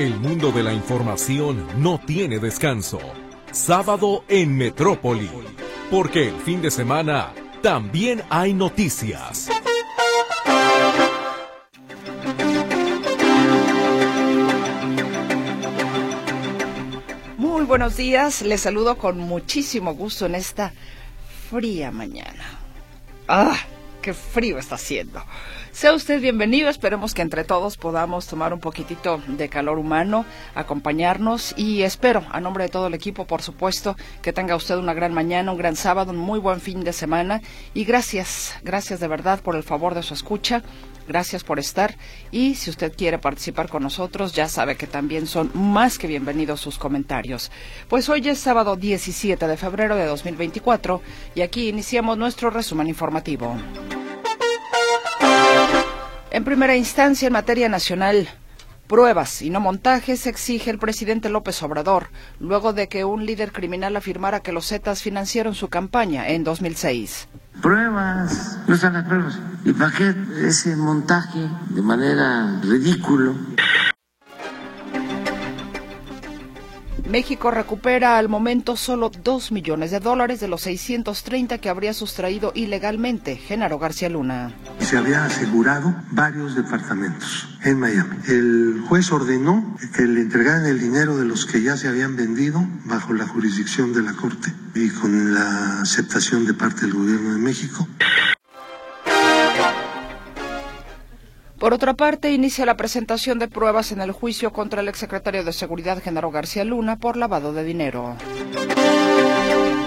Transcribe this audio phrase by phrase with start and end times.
[0.00, 2.98] El mundo de la información no tiene descanso.
[3.52, 5.28] Sábado en Metrópoli.
[5.90, 9.50] Porque el fin de semana también hay noticias.
[17.36, 20.72] Muy buenos días, les saludo con muchísimo gusto en esta
[21.50, 22.58] fría mañana.
[23.28, 23.54] ¡Ah!
[24.00, 25.22] ¡Qué frío está haciendo!
[25.72, 31.54] Sea usted bienvenido, esperemos que entre todos podamos tomar un poquitito de calor humano, acompañarnos
[31.56, 35.14] y espero, a nombre de todo el equipo, por supuesto, que tenga usted una gran
[35.14, 37.40] mañana, un gran sábado, un muy buen fin de semana
[37.72, 40.62] y gracias, gracias de verdad por el favor de su escucha.
[41.08, 41.96] Gracias por estar
[42.30, 46.60] y si usted quiere participar con nosotros, ya sabe que también son más que bienvenidos
[46.60, 47.50] sus comentarios.
[47.88, 51.02] Pues hoy es sábado 17 de febrero de 2024
[51.34, 53.56] y aquí iniciamos nuestro resumen informativo.
[56.32, 58.28] En primera instancia, en materia nacional,
[58.86, 63.96] pruebas y no montajes exige el presidente López Obrador, luego de que un líder criminal
[63.96, 67.26] afirmara que los Zetas financiaron su campaña en 2006.
[67.60, 69.40] Pruebas, no están las pruebas.
[69.64, 70.14] ¿Y para qué
[70.46, 73.34] ese montaje de manera ridículo?
[77.10, 82.52] México recupera al momento solo 2 millones de dólares de los 630 que habría sustraído
[82.54, 84.52] ilegalmente Genaro García Luna.
[84.78, 88.16] Se había asegurado varios departamentos en Miami.
[88.28, 92.64] El juez ordenó que le entregaran el dinero de los que ya se habían vendido
[92.84, 97.40] bajo la jurisdicción de la Corte y con la aceptación de parte del gobierno de
[97.40, 97.88] México.
[101.60, 105.52] Por otra parte, inicia la presentación de pruebas en el juicio contra el exsecretario de
[105.52, 108.16] Seguridad Genaro García Luna por lavado de dinero.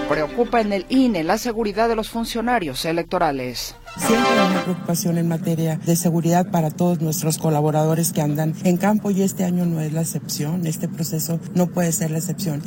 [0.08, 3.74] Preocupa en el INE la seguridad de los funcionarios electorales.
[3.96, 8.76] Siempre hay una preocupación en materia de seguridad para todos nuestros colaboradores que andan en
[8.76, 10.68] campo y este año no es la excepción.
[10.68, 12.62] Este proceso no puede ser la excepción.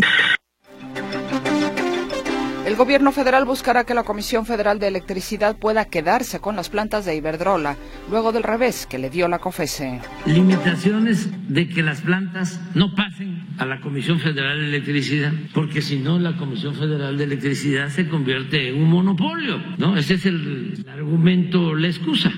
[2.77, 7.05] El gobierno federal buscará que la Comisión Federal de Electricidad pueda quedarse con las plantas
[7.05, 7.75] de Iberdrola,
[8.07, 9.99] luego del revés que le dio la COFESE.
[10.27, 15.97] Limitaciones de que las plantas no pasen a la Comisión Federal de Electricidad, porque si
[15.97, 19.97] no la Comisión Federal de Electricidad se convierte en un monopolio, ¿no?
[19.97, 22.31] Ese es el argumento, la excusa.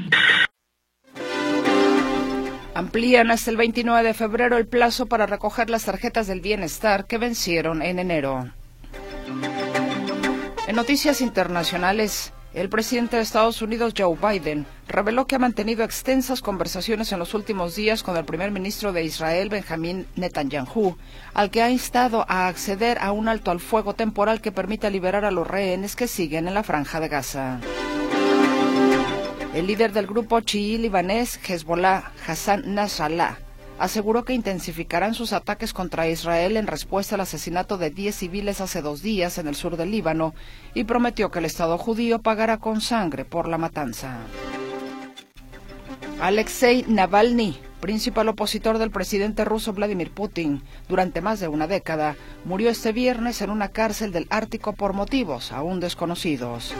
[2.75, 7.17] Amplían hasta el 29 de febrero el plazo para recoger las tarjetas del bienestar que
[7.17, 8.49] vencieron en enero.
[10.69, 16.43] En noticias internacionales, el presidente de Estados Unidos, Joe Biden, reveló que ha mantenido extensas
[16.43, 20.95] conversaciones en los últimos días con el primer ministro de Israel, Benjamín Netanyahu,
[21.33, 25.25] al que ha instado a acceder a un alto al fuego temporal que permita liberar
[25.25, 27.59] a los rehenes que siguen en la franja de Gaza.
[29.55, 33.39] El líder del grupo chií libanés Hezbollah, Hassan Nasrallah,
[33.79, 38.81] aseguró que intensificarán sus ataques contra Israel en respuesta al asesinato de 10 civiles hace
[38.81, 40.33] dos días en el sur del Líbano
[40.73, 44.17] y prometió que el Estado judío pagará con sangre por la matanza.
[46.21, 52.69] Alexei Navalny, principal opositor del presidente ruso Vladimir Putin durante más de una década, murió
[52.69, 56.73] este viernes en una cárcel del Ártico por motivos aún desconocidos.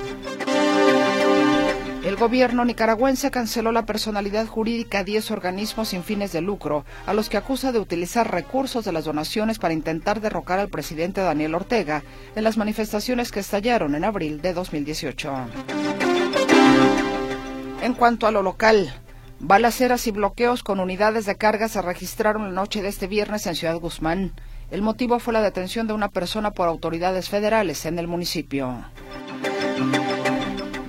[2.03, 7.13] El gobierno nicaragüense canceló la personalidad jurídica a 10 organismos sin fines de lucro, a
[7.13, 11.55] los que acusa de utilizar recursos de las donaciones para intentar derrocar al presidente Daniel
[11.55, 12.03] Ortega
[12.37, 15.33] en las manifestaciones que estallaron en abril de 2018.
[17.81, 18.93] En cuanto a lo local,
[19.39, 23.55] balaceras y bloqueos con unidades de carga se registraron la noche de este viernes en
[23.55, 24.31] Ciudad Guzmán.
[24.71, 28.85] El motivo fue la detención de una persona por autoridades federales en el municipio.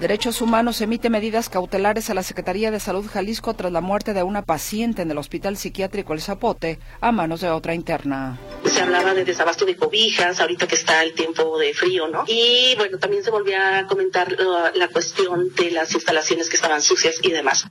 [0.01, 4.23] Derechos Humanos emite medidas cautelares a la Secretaría de Salud Jalisco tras la muerte de
[4.23, 8.39] una paciente en el Hospital Psiquiátrico El Zapote a manos de otra interna.
[8.65, 12.25] Se hablaba de desabasto de cobijas, ahorita que está el tiempo de frío, ¿no?
[12.27, 16.81] Y bueno, también se volvió a comentar uh, la cuestión de las instalaciones que estaban
[16.81, 17.67] sucias y demás.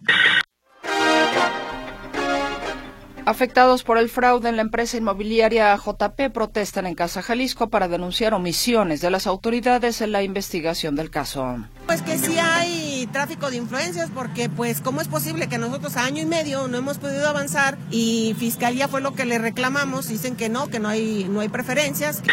[3.30, 8.34] Afectados por el fraude en la empresa inmobiliaria JP protestan en Casa Jalisco para denunciar
[8.34, 11.64] omisiones de las autoridades en la investigación del caso.
[11.86, 16.06] Pues que sí hay tráfico de influencias porque pues cómo es posible que nosotros a
[16.06, 20.36] año y medio no hemos podido avanzar y Fiscalía fue lo que le reclamamos, dicen
[20.36, 22.24] que no, que no hay no hay preferencias.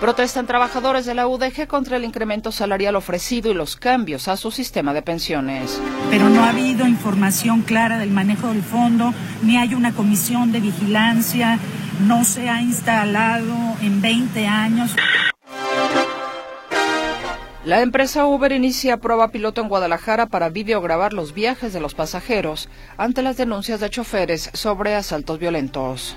[0.00, 4.50] Protestan trabajadores de la UDG contra el incremento salarial ofrecido y los cambios a su
[4.50, 5.78] sistema de pensiones.
[6.08, 9.12] Pero no ha habido información clara del manejo del fondo,
[9.42, 11.58] ni hay una comisión de vigilancia,
[12.00, 14.96] no se ha instalado en 20 años.
[17.66, 22.70] La empresa Uber inicia prueba piloto en Guadalajara para videograbar los viajes de los pasajeros
[22.96, 26.16] ante las denuncias de choferes sobre asaltos violentos.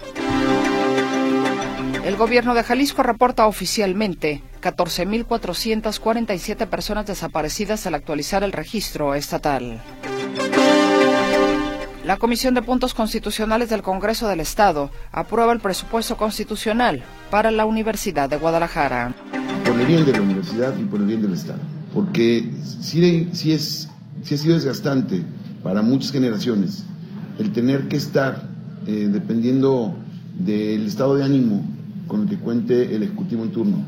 [2.04, 9.82] El gobierno de Jalisco reporta oficialmente 14.447 personas desaparecidas al actualizar el registro estatal.
[12.06, 17.66] La Comisión de Puntos Constitucionales del Congreso del Estado aprueba el presupuesto constitucional para la
[17.66, 19.16] Universidad de Guadalajara
[19.64, 21.60] por el bien de la universidad y por el bien del Estado.
[21.94, 22.50] Porque
[22.82, 23.90] sí, es,
[24.24, 25.24] sí ha sido desgastante
[25.64, 26.84] para muchas generaciones
[27.40, 28.44] el tener que estar
[28.88, 29.96] eh, dependiendo
[30.38, 31.64] del estado de ánimo
[32.08, 33.86] con el que cuente el Ejecutivo en turno.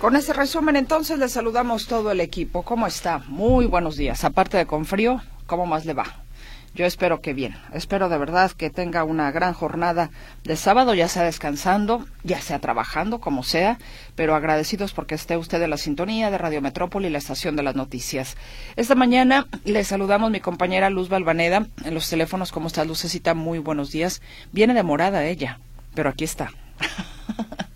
[0.00, 2.62] Con ese resumen entonces le saludamos todo el equipo.
[2.62, 3.18] ¿Cómo está?
[3.28, 4.24] Muy buenos días.
[4.24, 6.06] Aparte de con frío, ¿cómo más le va?
[6.74, 7.56] Yo espero que bien.
[7.72, 10.10] Espero de verdad que tenga una gran jornada
[10.44, 13.78] de sábado, ya sea descansando, ya sea trabajando, como sea,
[14.14, 17.74] pero agradecidos porque esté usted en la sintonía de Radio Metrópoli, la estación de las
[17.74, 18.36] noticias.
[18.76, 22.52] Esta mañana le saludamos mi compañera Luz Balvaneda en los teléfonos.
[22.52, 23.34] ¿Cómo está, Lucecita?
[23.34, 24.22] Muy buenos días.
[24.52, 25.58] Viene demorada ella,
[25.94, 26.52] pero aquí está.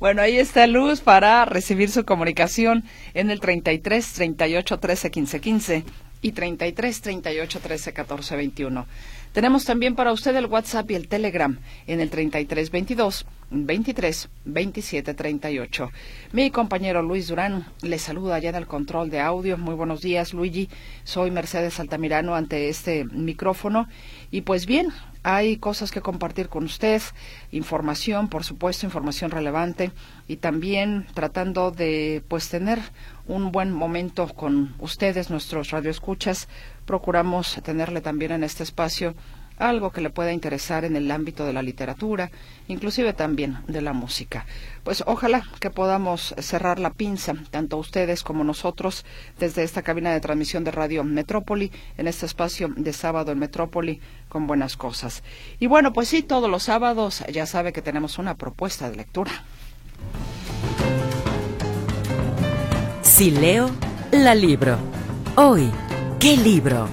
[0.00, 2.84] Bueno, ahí está Luz para recibir su comunicación
[3.14, 5.84] en el 33 38 13 15 15
[6.24, 8.86] y 33 38 13 14 21.
[9.34, 15.12] Tenemos también para usted el WhatsApp y el Telegram en el 33 22 23 27
[15.12, 15.90] 38.
[16.32, 19.58] Mi compañero Luis Durán le saluda allá en el control de audio.
[19.58, 20.70] Muy buenos días, Luigi.
[21.02, 23.86] Soy Mercedes Altamirano ante este micrófono.
[24.30, 24.88] Y pues bien,
[25.24, 27.02] hay cosas que compartir con usted,
[27.50, 29.90] información, por supuesto, información relevante
[30.26, 32.80] y también tratando de pues tener
[33.26, 36.48] un buen momento con ustedes, nuestros radioescuchas.
[36.84, 39.14] Procuramos tenerle también en este espacio
[39.56, 42.30] algo que le pueda interesar en el ámbito de la literatura,
[42.66, 44.46] inclusive también de la música.
[44.82, 49.04] Pues ojalá que podamos cerrar la pinza, tanto ustedes como nosotros,
[49.38, 54.00] desde esta cabina de transmisión de Radio Metrópoli, en este espacio de sábado en Metrópoli,
[54.28, 55.22] con buenas cosas.
[55.60, 59.30] Y bueno, pues sí, todos los sábados ya sabe que tenemos una propuesta de lectura.
[63.14, 63.70] Si leo,
[64.10, 64.76] la libro.
[65.36, 65.70] Hoy,
[66.18, 66.88] ¿qué libro?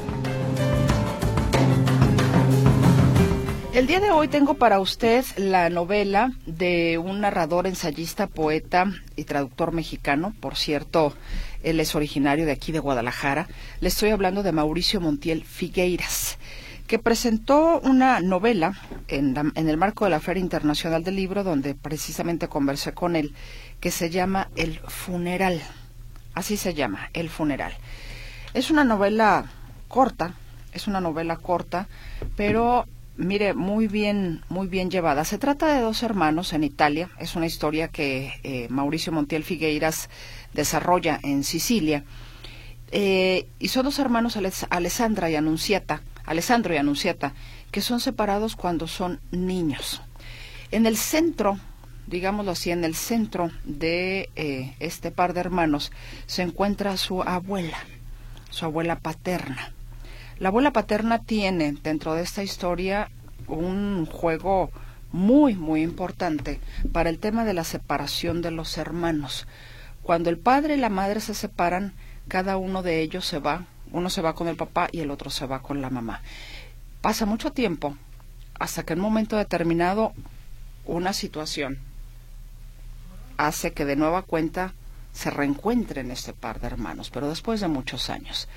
[3.73, 8.85] El día de hoy tengo para usted la novela de un narrador, ensayista, poeta
[9.15, 10.35] y traductor mexicano.
[10.39, 11.15] Por cierto,
[11.63, 13.47] él es originario de aquí de Guadalajara.
[13.79, 16.37] Le estoy hablando de Mauricio Montiel Figueiras,
[16.85, 18.73] que presentó una novela
[19.07, 23.33] en, en el marco de la Feria Internacional del Libro, donde precisamente conversé con él,
[23.79, 25.63] que se llama El Funeral.
[26.33, 27.73] Así se llama, El funeral.
[28.53, 29.45] Es una novela
[29.87, 30.33] corta,
[30.73, 31.87] es una novela corta,
[32.35, 32.85] pero
[33.17, 35.25] mire, muy bien, muy bien llevada.
[35.25, 37.09] Se trata de dos hermanos en Italia.
[37.19, 40.09] Es una historia que eh, Mauricio Montiel Figueiras
[40.53, 42.03] desarrolla en Sicilia.
[42.91, 44.37] Eh, y son dos hermanos,
[44.69, 47.33] Alessandra y Anunciata, Alessandro y Anunciata,
[47.71, 50.01] que son separados cuando son niños.
[50.71, 51.57] En el centro
[52.11, 55.91] digámoslo así, en el centro de eh, este par de hermanos
[56.27, 57.77] se encuentra su abuela,
[58.49, 59.71] su abuela paterna.
[60.37, 63.09] La abuela paterna tiene dentro de esta historia
[63.47, 64.69] un juego
[65.11, 66.59] muy, muy importante
[66.91, 69.47] para el tema de la separación de los hermanos.
[70.03, 71.93] Cuando el padre y la madre se separan,
[72.27, 75.29] cada uno de ellos se va, uno se va con el papá y el otro
[75.29, 76.21] se va con la mamá.
[77.01, 77.95] Pasa mucho tiempo
[78.59, 80.13] hasta que en un momento determinado
[80.85, 81.79] una situación
[83.47, 84.73] hace que de nueva cuenta
[85.13, 88.47] se reencuentren este par de hermanos, pero después de muchos años.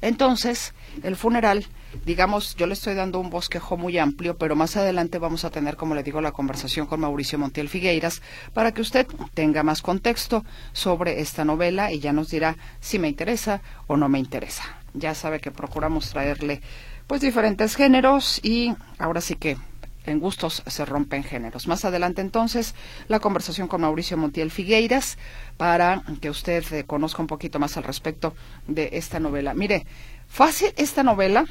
[0.00, 1.64] Entonces, el funeral,
[2.04, 5.76] digamos, yo le estoy dando un bosquejo muy amplio, pero más adelante vamos a tener,
[5.76, 8.20] como le digo, la conversación con Mauricio Montiel Figueiras
[8.52, 13.08] para que usted tenga más contexto sobre esta novela y ya nos dirá si me
[13.08, 14.64] interesa o no me interesa.
[14.92, 16.60] Ya sabe que procuramos traerle
[17.06, 19.56] pues diferentes géneros y ahora sí que
[20.06, 21.66] en gustos se rompen géneros.
[21.66, 22.74] Más adelante entonces
[23.08, 25.18] la conversación con Mauricio Montiel Figueiras
[25.56, 28.34] para que usted eh, conozca un poquito más al respecto
[28.66, 29.54] de esta novela.
[29.54, 29.86] Mire,
[30.28, 31.44] fácil esta novela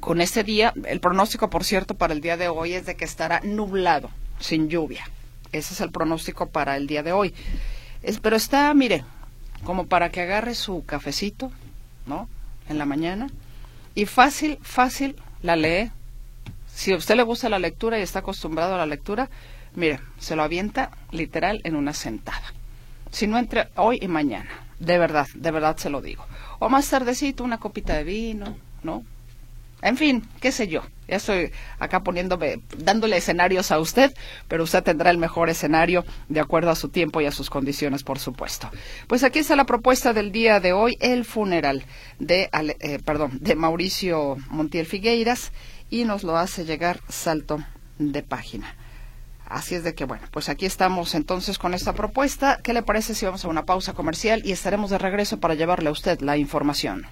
[0.00, 3.04] con este día, el pronóstico por cierto para el día de hoy es de que
[3.04, 5.08] estará nublado, sin lluvia.
[5.52, 7.34] Ese es el pronóstico para el día de hoy.
[8.20, 9.04] pero está, mire,
[9.64, 11.52] como para que agarre su cafecito,
[12.06, 12.28] ¿no?
[12.68, 13.28] En la mañana
[13.94, 15.90] y fácil, fácil la lee
[16.74, 19.28] si a usted le gusta la lectura y está acostumbrado a la lectura,
[19.74, 22.52] mire, se lo avienta literal en una sentada.
[23.10, 26.24] Si no entre hoy y mañana, de verdad, de verdad se lo digo.
[26.58, 29.04] O más tardecito, una copita de vino, ¿no?
[29.82, 30.82] En fin, qué sé yo.
[31.08, 31.50] Ya estoy
[31.80, 34.14] acá poniéndome, dándole escenarios a usted,
[34.46, 38.04] pero usted tendrá el mejor escenario de acuerdo a su tiempo y a sus condiciones,
[38.04, 38.70] por supuesto.
[39.08, 41.84] Pues aquí está la propuesta del día de hoy, el funeral
[42.20, 42.48] de,
[42.80, 45.52] eh, perdón, de Mauricio Montiel Figueiras
[45.92, 47.62] y nos lo hace llegar salto
[47.98, 48.74] de página.
[49.46, 52.58] Así es de que, bueno, pues aquí estamos entonces con esta propuesta.
[52.62, 55.90] ¿Qué le parece si vamos a una pausa comercial y estaremos de regreso para llevarle
[55.90, 57.06] a usted la información?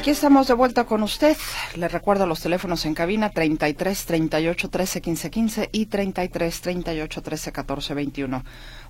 [0.00, 1.36] Aquí estamos de vuelta con usted.
[1.76, 7.52] Le recuerdo los teléfonos en cabina 33 38 13 15 15 y 33 38 13
[7.52, 8.44] 14 21.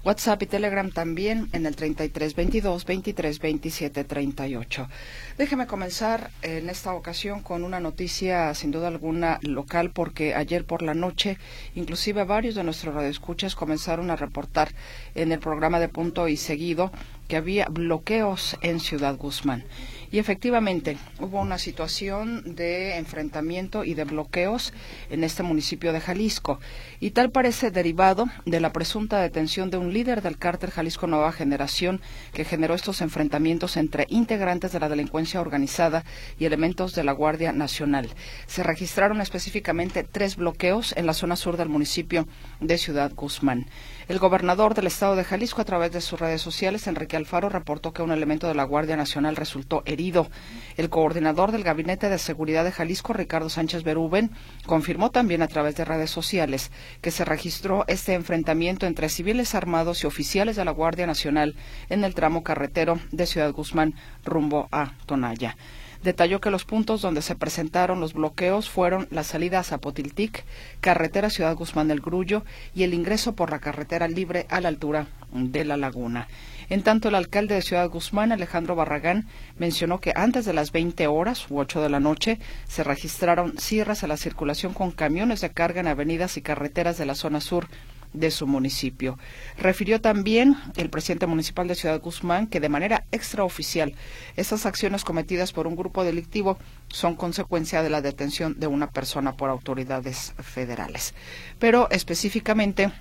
[0.05, 4.89] WhatsApp y Telegram también en el 33 22 23 27 38.
[5.37, 10.81] Déjeme comenzar en esta ocasión con una noticia sin duda alguna local porque ayer por
[10.81, 11.39] la noche
[11.75, 14.73] inclusive varios de nuestros radioescuchas comenzaron a reportar
[15.17, 16.93] en el programa de punto y seguido
[17.27, 19.65] que había bloqueos en Ciudad Guzmán.
[20.13, 24.73] Y efectivamente, hubo una situación de enfrentamiento y de bloqueos
[25.09, 26.59] en este municipio de Jalisco.
[26.99, 31.31] Y tal parece derivado de la presunta detención de un líder del cártel Jalisco Nueva
[31.31, 32.01] Generación
[32.33, 36.05] que generó estos enfrentamientos entre integrantes de la delincuencia organizada
[36.39, 38.09] y elementos de la Guardia Nacional.
[38.47, 42.27] Se registraron específicamente tres bloqueos en la zona sur del municipio
[42.61, 43.67] de Ciudad Guzmán.
[44.11, 47.93] El gobernador del estado de Jalisco, a través de sus redes sociales, Enrique Alfaro, reportó
[47.93, 50.29] que un elemento de la Guardia Nacional resultó herido.
[50.77, 54.33] El coordinador del Gabinete de Seguridad de Jalisco, Ricardo Sánchez Berúben,
[54.67, 60.03] confirmó también a través de redes sociales que se registró este enfrentamiento entre civiles armados
[60.03, 61.55] y oficiales de la Guardia Nacional
[61.89, 65.57] en el tramo carretero de Ciudad Guzmán rumbo a Tonaya.
[66.03, 70.45] Detalló que los puntos donde se presentaron los bloqueos fueron la salida a Zapotiltic,
[70.81, 72.43] carretera Ciudad Guzmán del Grullo
[72.75, 76.27] y el ingreso por la carretera libre a la altura de la laguna.
[76.71, 79.27] En tanto, el alcalde de Ciudad Guzmán, Alejandro Barragán,
[79.59, 84.03] mencionó que antes de las 20 horas u 8 de la noche se registraron cierres
[84.03, 87.67] a la circulación con camiones de carga en avenidas y carreteras de la zona sur
[88.13, 89.19] de su municipio.
[89.59, 93.95] Refirió también el presidente municipal de Ciudad Guzmán que de manera extraoficial
[94.37, 99.37] estas acciones cometidas por un grupo delictivo son consecuencia de la detención de una persona
[99.37, 101.15] por autoridades federales.
[101.59, 102.93] Pero específicamente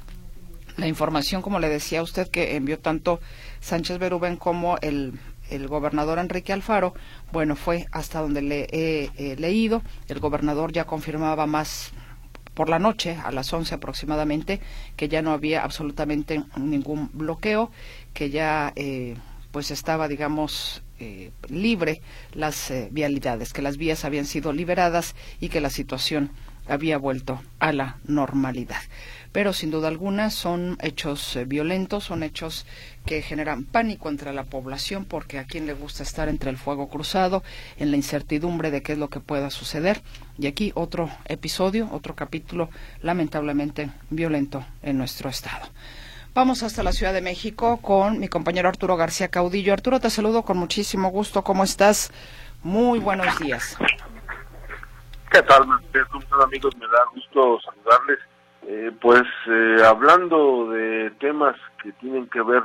[0.78, 3.20] la información, como le decía a usted, que envió tanto
[3.60, 6.94] Sánchez Berúben como el, el gobernador Enrique Alfaro,
[7.34, 9.82] bueno, fue hasta donde le he leído.
[10.08, 11.92] El gobernador ya confirmaba más
[12.60, 14.60] por la noche, a las 11 aproximadamente,
[14.98, 17.72] que ya no había absolutamente ningún bloqueo,
[18.14, 19.16] que ya eh,
[19.52, 22.02] pues estaba, digamos, eh, libre
[22.34, 26.32] las eh, vialidades, que las vías habían sido liberadas y que la situación
[26.70, 28.80] había vuelto a la normalidad
[29.32, 32.66] pero sin duda alguna son hechos eh, violentos, son hechos
[33.06, 36.90] que generan pánico entre la población porque a quien le gusta estar entre el fuego
[36.90, 37.44] cruzado,
[37.78, 40.02] en la incertidumbre de qué es lo que pueda suceder.
[40.38, 42.70] Y aquí otro episodio, otro capítulo
[43.02, 45.68] lamentablemente violento en nuestro estado.
[46.34, 49.74] Vamos hasta la Ciudad de México con mi compañero Arturo García Caudillo.
[49.74, 51.44] Arturo, te saludo con muchísimo gusto.
[51.44, 52.12] ¿Cómo estás?
[52.64, 53.78] Muy buenos días.
[55.32, 55.62] ¿Qué tal,
[56.44, 56.76] amigos?
[56.78, 58.20] Me da gusto saludarles
[58.68, 62.64] eh, pues eh, hablando de temas que tienen que ver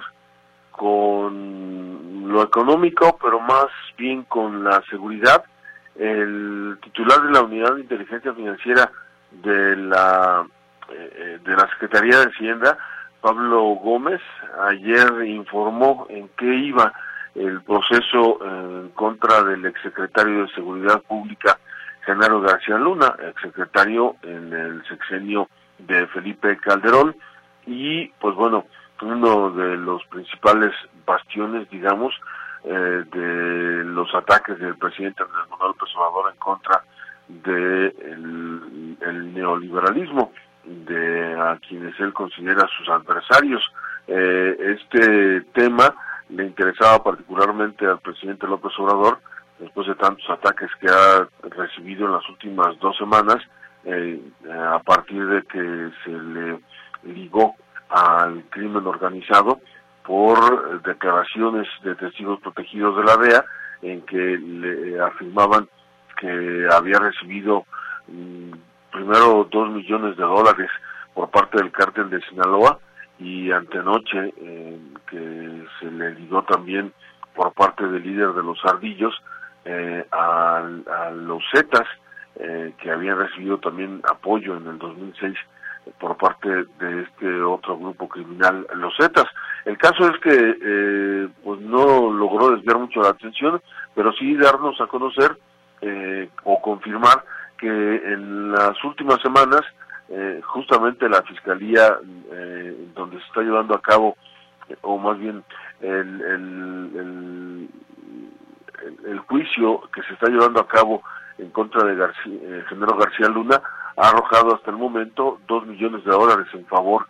[0.71, 3.67] con lo económico, pero más
[3.99, 5.45] bien con la seguridad,
[5.97, 8.91] el titular de la Unidad de Inteligencia Financiera
[9.31, 10.47] de la
[10.91, 12.79] eh, de la Secretaría de Hacienda,
[13.21, 14.23] Pablo Gómez,
[14.69, 16.93] ayer informó en qué iba
[17.35, 21.59] el proceso en contra del exsecretario de Seguridad Pública,
[22.05, 27.17] Genaro García Luna, exsecretario en el sexenio de Felipe Calderón
[27.67, 28.67] y pues bueno,
[29.03, 30.73] uno de los principales
[31.07, 32.15] bastiones, digamos,
[32.65, 36.83] eh, de los ataques del presidente Andrés Manuel López Obrador en contra
[37.29, 40.33] de el, neoliberalismo,
[40.65, 43.63] de a quienes él considera sus adversarios.
[44.07, 45.95] Eh, este tema
[46.31, 49.19] le interesaba particularmente al presidente López Obrador,
[49.65, 53.39] después de tantos ataques que ha recibido en las últimas dos semanas,
[53.85, 54.21] eh,
[54.53, 56.61] a partir de que se le
[57.05, 57.55] ligó
[57.89, 59.61] al crimen organizado
[60.07, 63.45] por declaraciones de testigos protegidos de la DEA
[63.83, 65.69] en que le afirmaban
[66.19, 67.65] que había recibido
[68.09, 68.53] mm,
[68.93, 70.71] primero dos millones de dólares
[71.15, 72.79] por parte del cártel de Sinaloa
[73.19, 74.79] y antenoche eh,
[75.09, 76.93] que se le ligó también
[77.35, 79.15] por parte del líder de los ardillos
[79.65, 81.87] eh, a, a, los Zetas,
[82.37, 85.37] eh, que habían recibido también apoyo en el 2006
[85.99, 89.27] por parte de este otro grupo criminal, los Zetas.
[89.65, 93.61] El caso es que eh, pues no logró desviar mucho la atención,
[93.95, 95.37] pero sí darnos a conocer
[95.81, 97.25] eh, o confirmar
[97.59, 99.63] que en las últimas semanas
[100.09, 101.99] eh, justamente la fiscalía
[102.33, 104.17] eh, donde se está llevando a cabo
[104.83, 105.43] o más bien
[105.81, 107.69] el, el, el,
[109.29, 111.03] juicio que se está llevando a cabo
[111.39, 113.61] en contra de García, eh, General García Luna
[113.97, 117.07] ha arrojado hasta el momento dos millones de dólares en favor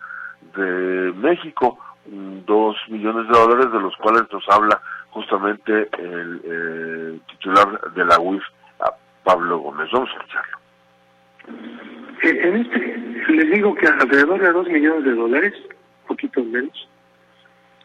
[0.57, 7.93] de México, mm, dos millones de dólares de los cuales nos habla justamente el, titular
[7.93, 8.43] de la UIF,
[9.23, 9.89] Pablo Gómez.
[9.93, 10.59] Vamos a escucharlo.
[12.23, 15.55] En este, les digo que alrededor de dos millones de dólares,
[16.07, 16.89] poquito menos,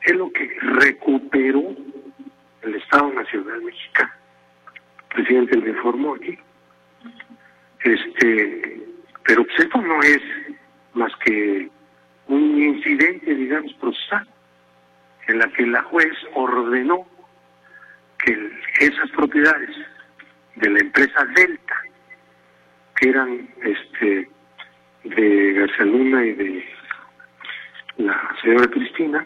[0.05, 1.63] es lo que recuperó
[2.61, 4.11] el Estado Nacional Mexicano.
[5.09, 6.37] Presidente me informó aquí.
[7.83, 8.81] Este,
[9.23, 10.21] pero pues esto no es
[10.93, 11.69] más que
[12.27, 14.27] un incidente, digamos, procesal,
[15.27, 17.07] en la que la juez ordenó
[18.19, 19.69] que esas propiedades
[20.55, 21.75] de la empresa Delta,
[22.95, 24.29] que eran este
[25.05, 26.65] de García Luna y de
[27.97, 29.25] la señora Cristina,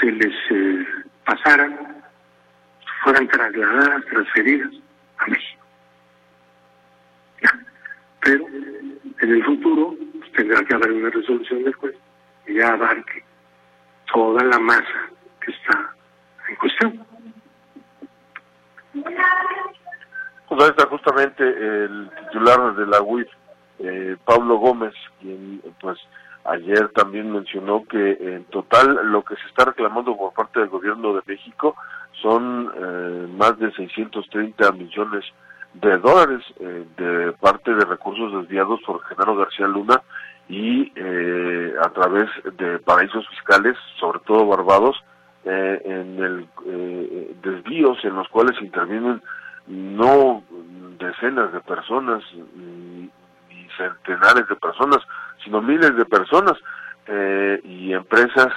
[0.00, 0.86] se les eh,
[1.24, 2.02] pasaran,
[3.04, 4.70] fueran trasladadas, transferidas
[5.18, 5.62] a México.
[8.20, 8.46] Pero
[9.20, 11.94] en el futuro pues, tendrá que haber una resolución del juez
[12.46, 13.24] y ya abarque
[14.12, 15.94] toda la masa que está
[16.48, 17.06] en cuestión.
[20.48, 23.28] Pues ahí está justamente el titular de la UIF,
[23.78, 25.98] eh, Pablo Gómez, quien pues
[26.44, 31.14] ayer también mencionó que en total lo que se está reclamando por parte del gobierno
[31.14, 31.76] de México
[32.20, 35.24] son eh, más de 630 millones
[35.74, 40.02] de dólares eh, de parte de recursos desviados por Genaro García Luna
[40.48, 42.28] y eh, a través
[42.58, 44.96] de paraísos fiscales, sobre todo Barbados,
[45.42, 46.46] en el
[47.42, 49.22] desvíos en los cuales intervienen
[49.66, 50.42] no
[50.98, 52.22] decenas de personas
[52.54, 53.10] ni,
[53.76, 54.98] centenares de personas,
[55.44, 56.54] sino miles de personas
[57.06, 58.48] eh, y empresas,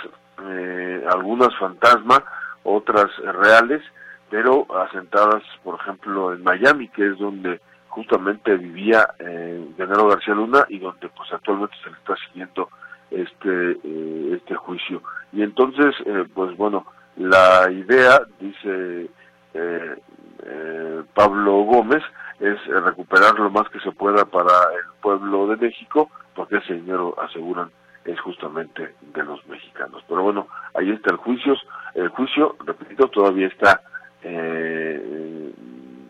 [0.44, 2.24] eh, algunas fantasma,
[2.64, 3.82] otras reales,
[4.30, 7.60] pero asentadas, por ejemplo, en Miami, que es donde
[7.94, 12.70] justamente vivía eh, Genaro García Luna y donde pues actualmente se le está siguiendo
[13.12, 15.04] este eh, este juicio.
[15.32, 19.12] Y entonces eh, pues bueno la idea dice
[19.54, 19.96] eh,
[20.44, 22.02] eh, Pablo Gómez
[22.40, 27.16] es recuperar lo más que se pueda para el pueblo de México porque ese dinero
[27.20, 27.70] aseguran
[28.06, 31.56] es justamente de los mexicanos pero bueno ahí está el juicio
[31.96, 33.82] el juicio repito todavía está
[34.24, 35.54] eh,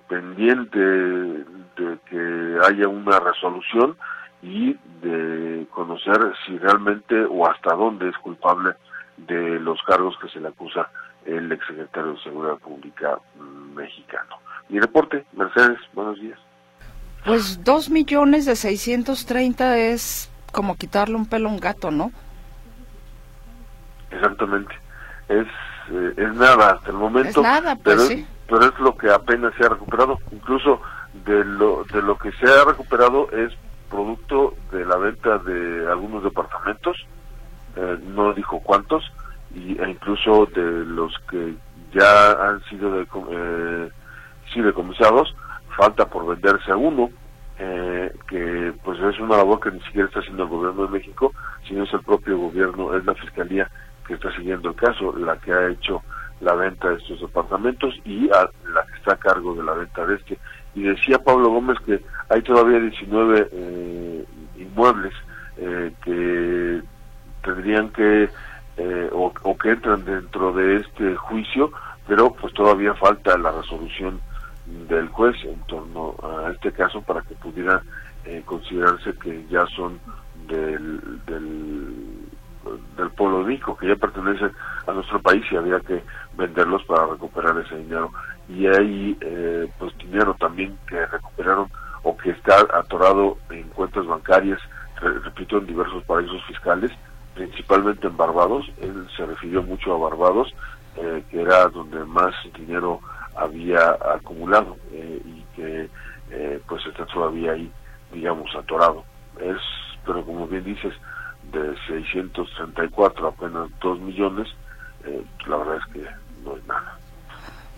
[0.07, 3.95] pendiente de que haya una resolución
[4.41, 8.73] y de conocer si realmente o hasta dónde es culpable
[9.17, 10.89] de los cargos que se le acusa
[11.25, 13.17] el exsecretario de Seguridad Pública
[13.73, 14.37] mexicano.
[14.69, 16.39] Mi reporte, Mercedes, buenos días.
[17.25, 22.11] Pues dos millones de seiscientos treinta es como quitarle un pelo a un gato, ¿no?
[24.11, 24.75] Exactamente.
[25.29, 25.47] Es,
[25.91, 27.29] eh, es nada hasta el momento.
[27.29, 28.27] Es nada, pues pero, sí.
[28.47, 30.19] pero es lo que apenas se ha recuperado.
[30.31, 30.81] Incluso
[31.25, 33.53] de lo, de lo que se ha recuperado es
[33.89, 36.97] producto de la venta de algunos departamentos,
[37.75, 39.03] eh, no dijo cuántos,
[39.53, 41.55] y, e incluso de los que
[41.93, 43.89] ya han sido de, eh,
[44.51, 45.35] sí decomisados,
[45.75, 47.09] falta por venderse uno,
[47.59, 51.33] eh, que pues es una labor que ni siquiera está haciendo el gobierno de México,
[51.67, 53.69] sino es el propio gobierno, es la fiscalía
[54.07, 56.01] que está siguiendo el caso, la que ha hecho
[56.41, 60.05] la venta de estos departamentos y a la que está a cargo de la venta
[60.05, 60.37] de este.
[60.75, 64.25] Y decía Pablo Gómez que hay todavía 19 eh,
[64.57, 65.13] inmuebles
[65.57, 66.81] eh, que
[67.43, 68.29] tendrían que
[68.77, 71.71] eh, o, o, que entran dentro de este juicio,
[72.07, 74.19] pero pues todavía falta la resolución
[74.87, 77.81] del juez en torno a este caso para que pudiera
[78.25, 79.99] eh, considerarse que ya son
[80.47, 84.51] del, del, pueblo rico, que ya pertenecen
[84.87, 86.01] a nuestro país y había que
[86.35, 88.11] venderlos para recuperar ese dinero.
[88.49, 91.69] Y hay eh, pues dinero también que recuperaron
[92.01, 94.59] o que está atorado en cuentas bancarias,
[94.99, 96.91] repito, en diversos paraísos fiscales,
[97.35, 98.65] principalmente en Barbados.
[98.81, 100.53] Él se refirió mucho a Barbados,
[100.97, 102.99] eh, que era donde más dinero
[103.35, 105.89] había acumulado eh, y que
[106.31, 107.71] eh, pues está todavía ahí,
[108.11, 109.03] digamos, atorado.
[109.39, 109.57] Es,
[110.05, 110.93] pero como bien dices,
[111.51, 114.47] de 634 apenas 2 millones,
[115.47, 116.05] la verdad es que
[116.43, 116.97] no es nada.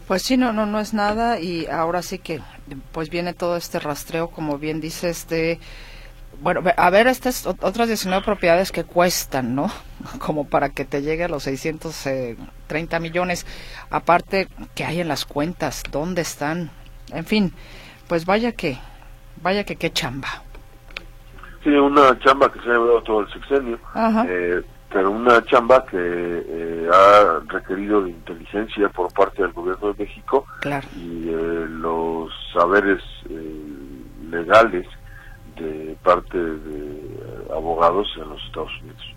[0.08, 2.40] Pues sí, no, no, no es nada y ahora sí que
[2.92, 5.60] pues viene todo este rastreo, como bien dices, de
[6.42, 9.72] bueno, a ver, estas otras 19 propiedades que cuestan, ¿no?
[10.20, 13.46] Como para que te llegue a los 630 millones.
[13.90, 15.84] Aparte, que hay en las cuentas?
[15.92, 16.70] ¿Dónde están?
[17.12, 17.54] En fin,
[18.08, 18.78] pues vaya que,
[19.42, 20.44] vaya que qué chamba.
[21.64, 23.80] Sí, una chamba que se ha llevado todo el sexenio,
[24.28, 30.04] eh, pero una chamba que eh, ha requerido de inteligencia por parte del gobierno de
[30.04, 30.46] México
[30.96, 33.02] y eh, los saberes
[34.30, 34.86] legales
[35.56, 39.16] de parte de abogados en los Estados Unidos.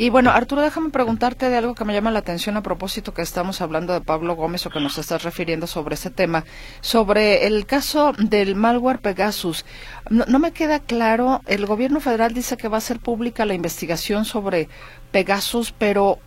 [0.00, 3.22] Y bueno, Arturo, déjame preguntarte de algo que me llama la atención a propósito que
[3.22, 6.44] estamos hablando de Pablo Gómez o que nos estás refiriendo sobre ese tema,
[6.80, 9.66] sobre el caso del malware Pegasus.
[10.08, 13.54] No, no me queda claro, el gobierno federal dice que va a ser pública la
[13.54, 14.68] investigación sobre
[15.10, 16.20] Pegasus, pero,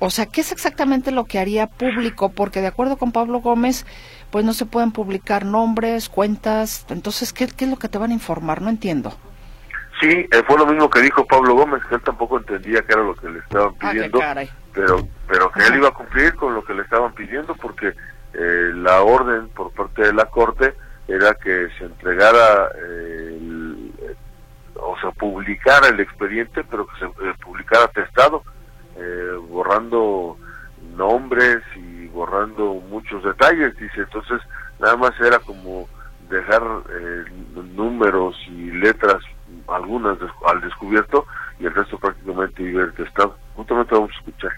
[0.00, 2.30] o sea, ¿qué es exactamente lo que haría público?
[2.30, 3.86] Porque de acuerdo con Pablo Gómez,
[4.30, 6.86] pues no se pueden publicar nombres, cuentas.
[6.88, 8.62] Entonces, ¿qué, es lo que te van a informar?
[8.62, 9.14] No entiendo.
[10.00, 13.02] Sí, eh, fue lo mismo que dijo Pablo Gómez, que él tampoco entendía qué era
[13.02, 14.20] lo que le estaban ah, pidiendo,
[14.72, 17.94] pero pero que él iba a cumplir con lo que le estaban pidiendo porque
[18.34, 20.74] eh, la orden por parte de la Corte
[21.06, 22.70] era que se entregara,
[24.74, 27.86] o sea, publicara el expediente, pero que se eh, publicara
[28.96, 30.36] atestado, borrando
[30.96, 34.40] nombres y borrando muchos detalles, dice, entonces
[34.78, 35.88] nada más era como
[36.28, 37.24] dejar eh,
[37.74, 39.22] números y letras,
[39.68, 41.26] algunas al descubierto,
[41.58, 43.36] y el resto prácticamente iba testado.
[43.54, 44.52] Justamente vamos a escuchar.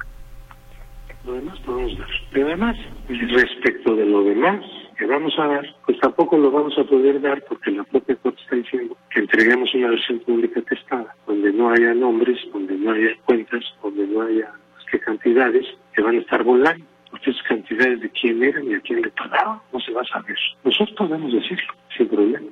[1.25, 2.09] Lo demás podemos dar.
[2.33, 2.77] Pero además,
[3.09, 4.65] respecto de lo demás
[4.97, 8.41] que vamos a dar, pues tampoco lo vamos a poder dar porque la propia Corte
[8.43, 13.11] está diciendo que entreguemos una versión pública testada, donde no haya nombres, donde no haya
[13.25, 14.53] cuentas, donde no haya
[14.91, 16.85] que cantidades que van a estar volando
[17.27, 20.37] esas cantidades de quién eran y a quién le pagaron, no se va a saber.
[20.65, 22.47] Nosotros podemos decirlo, sin problema.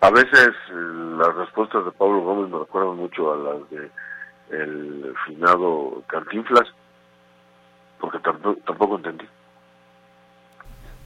[0.00, 3.90] A veces eh, las respuestas de Pablo Gómez me recuerdan mucho a las de
[4.50, 6.68] el finado Cantinflas,
[7.98, 8.98] porque tampoco, tampoco.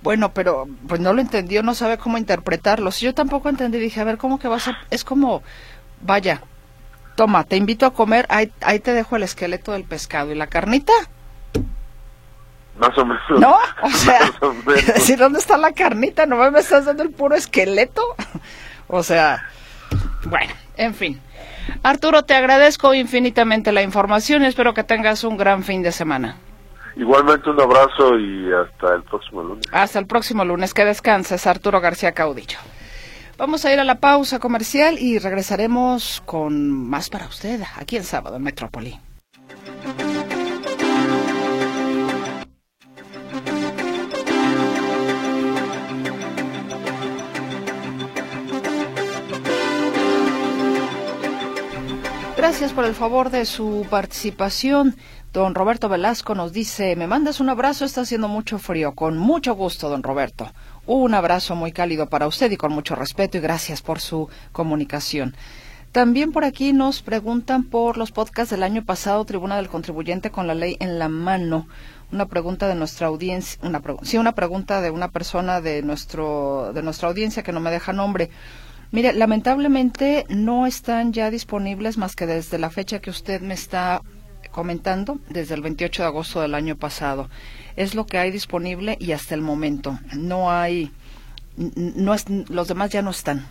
[0.07, 2.92] Bueno, pero pues no lo entendió, no sabe cómo interpretarlo.
[2.92, 4.79] Si yo tampoco entendí, dije, a ver, ¿cómo que vas a...?
[4.88, 5.42] Es como,
[6.01, 6.42] vaya,
[7.16, 10.31] toma, te invito a comer, ahí, ahí te dejo el esqueleto del pescado.
[10.31, 10.92] ¿Y la carnita?
[12.79, 13.21] Más o menos.
[13.31, 14.31] No, o sea,
[14.95, 16.25] decir, ¿dónde está la carnita?
[16.25, 18.01] ¿No me estás dando el puro esqueleto?
[18.87, 19.42] o sea,
[20.27, 21.21] bueno, en fin.
[21.83, 26.37] Arturo, te agradezco infinitamente la información y espero que tengas un gran fin de semana.
[26.97, 29.67] Igualmente un abrazo y hasta el próximo lunes.
[29.71, 30.73] Hasta el próximo lunes.
[30.73, 32.59] Que descanses, Arturo García Caudillo.
[33.37, 38.05] Vamos a ir a la pausa comercial y regresaremos con más para usted aquí en
[38.05, 38.99] sábado en Metrópoli.
[52.37, 54.95] Gracias por el favor de su participación.
[55.37, 58.94] Don Roberto Velasco nos dice, me mandas un abrazo, está haciendo mucho frío.
[58.94, 60.51] Con mucho gusto, don Roberto.
[60.87, 65.37] Un abrazo muy cálido para usted y con mucho respeto y gracias por su comunicación.
[65.92, 70.46] También por aquí nos preguntan por los podcasts del año pasado, Tribuna del Contribuyente con
[70.46, 71.68] la ley en la mano.
[72.11, 76.83] Una pregunta de nuestra audiencia, una sí, una pregunta de una persona de nuestro de
[76.83, 78.31] nuestra audiencia que no me deja nombre.
[78.90, 84.01] Mire, lamentablemente no están ya disponibles más que desde la fecha que usted me está
[84.57, 87.29] comentando, desde el 28 de agosto del año pasado.
[87.77, 89.99] Es lo que hay disponible y hasta el momento.
[90.16, 90.90] No hay,
[91.57, 93.47] no es, los demás ya no están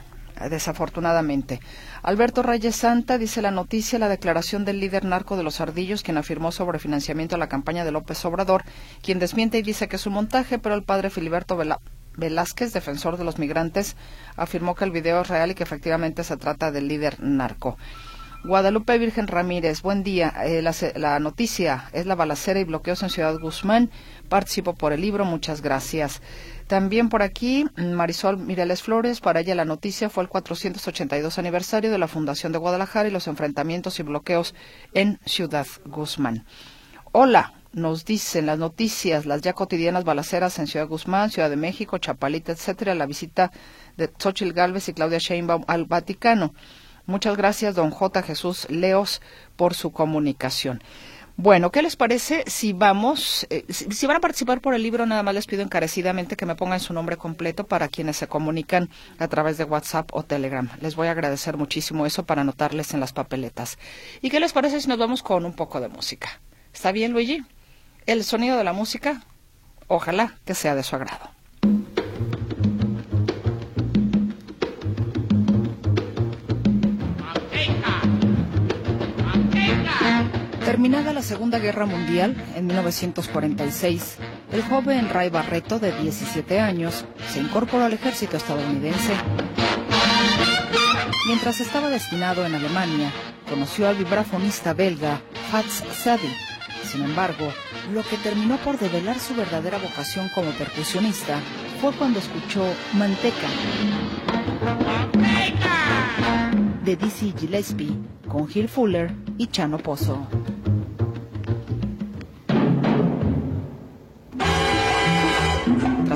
[0.50, 1.62] desafortunadamente.
[2.02, 6.18] Alberto Reyes Santa dice la noticia, la declaración del líder narco de los ardillos, quien
[6.18, 8.64] afirmó sobre financiamiento a la campaña de López Obrador,
[9.04, 11.80] quien desmiente y dice que es un montaje, pero el padre Filiberto Vela
[12.18, 13.96] Velázquez, defensor de los migrantes,
[14.38, 17.78] afirmó que el video es real y que efectivamente se trata del líder narco.
[18.46, 20.32] Guadalupe Virgen Ramírez, buen día.
[20.46, 23.90] Eh, la, noticia es la balacera y bloqueos en Ciudad Guzmán.
[24.30, 26.22] Participo por el libro, muchas gracias.
[26.68, 31.98] También por aquí, Marisol Mireles Flores, para ella la noticia fue el 482 aniversario de
[31.98, 34.54] la Fundación de Guadalajara y los enfrentamientos y bloqueos
[34.94, 36.46] en Ciudad Guzmán.
[37.14, 41.98] Hola, nos dicen las noticias, las ya cotidianas balaceras en Ciudad Guzmán, Ciudad de México,
[41.98, 43.52] Chapalita, etcétera, la visita
[43.98, 46.54] de Xochitl Galvez y Claudia Sheinbaum al Vaticano.
[47.06, 48.24] Muchas gracias, don J.
[48.24, 49.22] Jesús Leos,
[49.56, 50.82] por su comunicación.
[51.38, 55.22] Bueno, ¿qué les parece si vamos, eh, si, van a participar por el libro, nada
[55.22, 58.90] más les pido encarecidamente que me pongan su nombre completo para quienes se comunican
[59.20, 60.70] a través de WhatsApp o Telegram.
[60.80, 63.78] Les voy a agradecer muchísimo eso para anotarles en las papeletas.
[64.22, 66.40] ¿Y qué les parece si nos vamos con un poco de música?
[66.74, 67.44] ¿Está bien, Luigi?
[68.06, 69.24] el sonido de la música.
[69.88, 71.35] Ojalá que sea de su agrado.
[80.76, 84.18] Terminada la Segunda Guerra Mundial, en 1946,
[84.52, 89.14] el joven Ray Barreto, de 17 años, se incorporó al ejército estadounidense.
[91.28, 93.10] Mientras estaba destinado en Alemania,
[93.50, 96.28] conoció al vibrafonista belga Fats Sadi.
[96.84, 97.54] Sin embargo,
[97.94, 101.40] lo que terminó por develar su verdadera vocación como percusionista
[101.80, 103.48] fue cuando escuchó Manteca
[106.84, 110.28] de Dizzy Gillespie con Gil Fuller y Chano Pozo.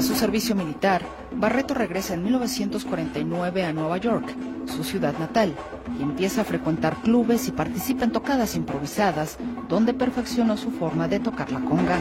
[0.02, 1.02] Su servicio militar,
[1.34, 4.34] Barreto regresa en 1949 a Nueva York,
[4.66, 5.54] su ciudad natal,
[6.00, 11.20] y empieza a frecuentar clubes y participa en tocadas improvisadas, donde perfeccionó su forma de
[11.20, 12.00] tocar la conga.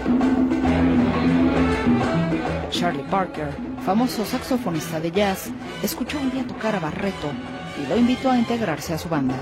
[2.70, 3.48] Charlie Parker,
[3.84, 5.50] famoso saxofonista de jazz,
[5.82, 7.28] escuchó un día tocar a Barreto
[7.82, 9.34] y lo invitó a integrarse a su banda.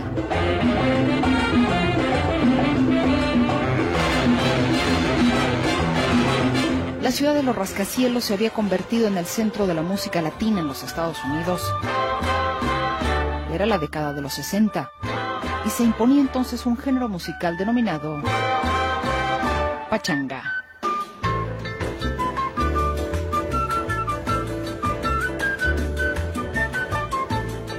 [7.07, 10.59] La ciudad de los rascacielos se había convertido en el centro de la música latina
[10.59, 11.63] en los Estados Unidos.
[13.53, 14.91] Era la década de los 60
[15.65, 18.21] y se imponía entonces un género musical denominado
[19.89, 20.43] pachanga.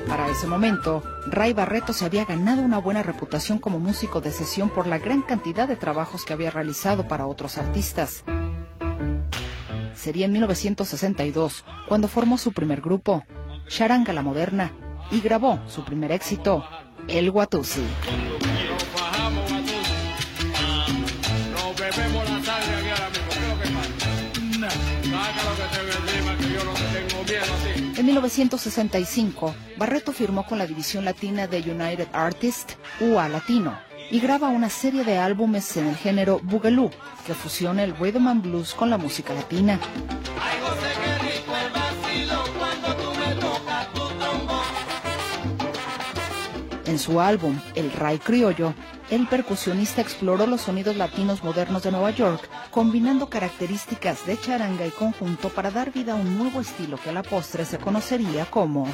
[0.07, 4.69] Para ese momento, Ray Barreto se había ganado una buena reputación como músico de sesión
[4.69, 8.23] por la gran cantidad de trabajos que había realizado para otros artistas.
[10.07, 13.25] Sería en 1962 cuando formó su primer grupo,
[13.67, 14.71] Charanga la Moderna,
[15.11, 16.65] y grabó su primer éxito,
[17.09, 17.81] El Guatusi.
[27.97, 33.77] En 1965, Barreto firmó con la división latina de United Artists, UA Latino,
[34.09, 36.91] y graba una serie de álbumes en el género Boogaloo,
[37.25, 39.79] que fusiona el rhythm and blues con la música latina.
[46.85, 48.73] En su álbum El Ray Criollo,
[49.09, 54.91] el percusionista exploró los sonidos latinos modernos de Nueva York, combinando características de charanga y
[54.91, 58.87] conjunto para dar vida a un nuevo estilo que a la postre se conocería como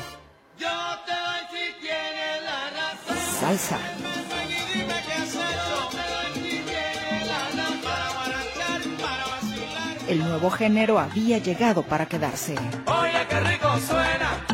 [3.39, 3.77] salsa.
[10.13, 12.53] El nuevo género había llegado para quedarse.
[12.85, 14.45] Oye, qué rico suena.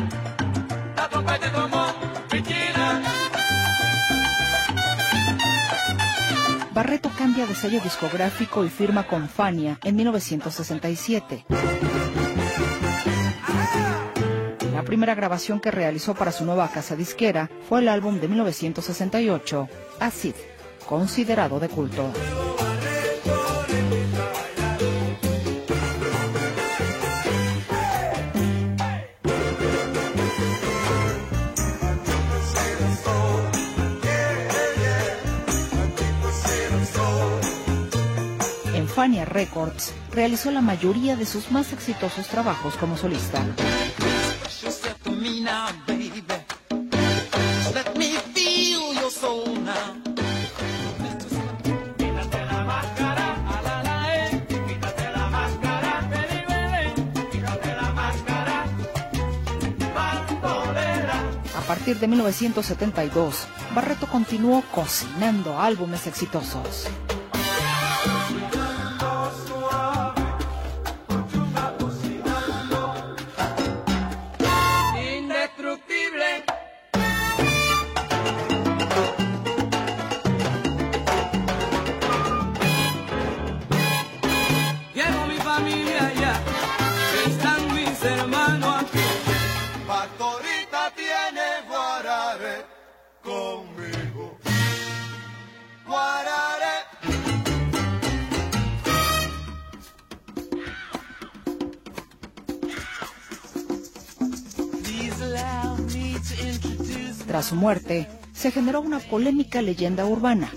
[0.96, 1.92] La trompeta y trombón,
[2.30, 3.02] pichina.
[6.72, 11.44] Barreto cambia de sello discográfico y firma con Fania en 1967.
[14.72, 19.68] La primera grabación que realizó para su nueva casa disquera fue el álbum de 1968,
[20.00, 20.34] Acid,
[20.86, 22.10] considerado de culto.
[39.00, 43.42] Fania Records realizó la mayoría de sus más exitosos trabajos como solista.
[61.56, 66.86] A partir de 1972, Barreto continuó cocinando álbumes exitosos.
[107.60, 110.50] Muerte, se generó una polémica leyenda urbana,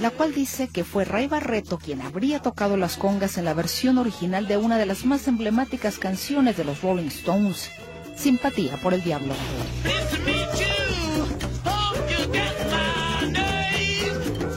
[0.00, 3.98] la cual dice que fue Ray Barreto quien habría tocado las congas en la versión
[3.98, 7.70] original de una de las más emblemáticas canciones de los Rolling Stones,
[8.16, 9.34] Simpatía por el Diablo.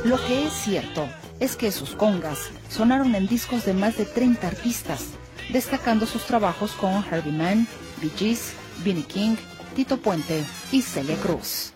[0.06, 1.10] Lo que es cierto
[1.42, 5.08] es que sus congas sonaron en discos de más de 30 artistas,
[5.52, 7.68] destacando sus trabajos con Herbie Mann,
[8.02, 8.54] Bee Gees,
[8.86, 9.36] Vinnie King,
[9.76, 11.74] Tito Puente y Celia Cruz.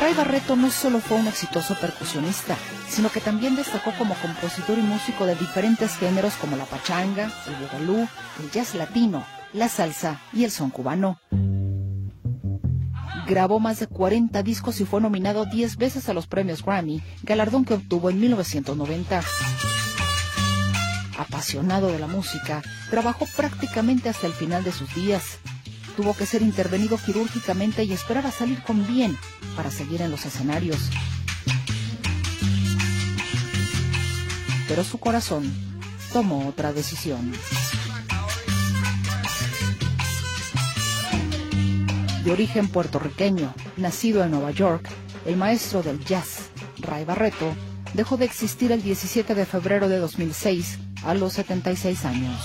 [0.00, 2.56] Ray Barreto no solo fue un exitoso percusionista,
[2.88, 7.54] sino que también destacó como compositor y músico de diferentes géneros como la pachanga, el
[7.56, 8.08] boogaloo,
[8.40, 11.18] el jazz latino, la salsa y el son cubano.
[13.28, 17.64] Grabó más de 40 discos y fue nominado 10 veces a los premios Grammy, galardón
[17.64, 19.20] que obtuvo en 1990.
[21.18, 25.38] Apasionado de la música, trabajó prácticamente hasta el final de sus días.
[25.96, 29.16] Tuvo que ser intervenido quirúrgicamente y esperaba salir con bien
[29.56, 30.78] para seguir en los escenarios.
[34.68, 35.52] Pero su corazón
[36.12, 37.32] tomó otra decisión.
[42.26, 44.88] De origen puertorriqueño, nacido en Nueva York,
[45.26, 47.54] el maestro del jazz, Ray Barreto,
[47.94, 52.40] dejó de existir el 17 de febrero de 2006 a los 76 años.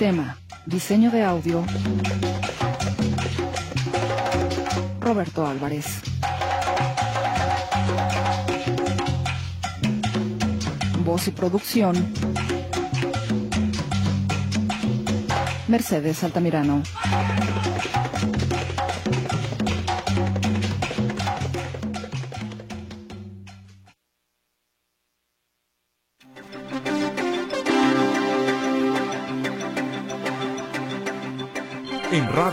[0.00, 1.62] Notisistema, diseño de audio,
[4.98, 6.00] Roberto Álvarez.
[11.04, 12.14] Voz y producción,
[15.68, 16.82] Mercedes Altamirano.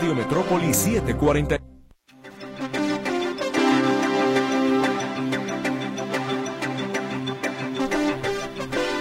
[0.08, 1.58] Radio Metrópoli 740.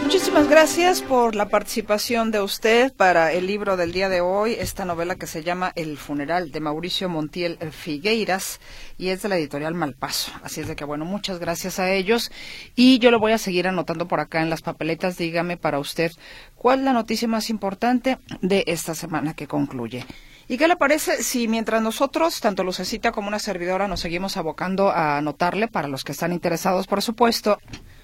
[0.04, 4.84] Muchísimas gracias por la participación de usted para el libro del día de hoy, esta
[4.84, 8.60] novela que se llama El funeral de Mauricio Montiel Figueiras
[8.98, 10.34] y es de la editorial Malpaso.
[10.44, 12.34] Así es de que bueno, muchas gracias a ellos
[12.76, 15.18] y yo lo voy a seguir anotando por acá en las papeletas.
[15.18, 16.12] Dígame para usted
[16.56, 20.06] cuál es la noticia más importante de esta semana que concluye.
[20.50, 24.90] ¿Y qué le parece si mientras nosotros, tanto Lucecita como una servidora, nos seguimos abocando
[24.92, 27.60] a anotarle, para los que están interesados, por supuesto,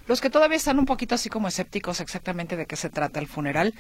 [0.08, 3.28] los que todavía están un poquito así como escépticos exactamente de qué se trata el
[3.28, 3.74] funeral,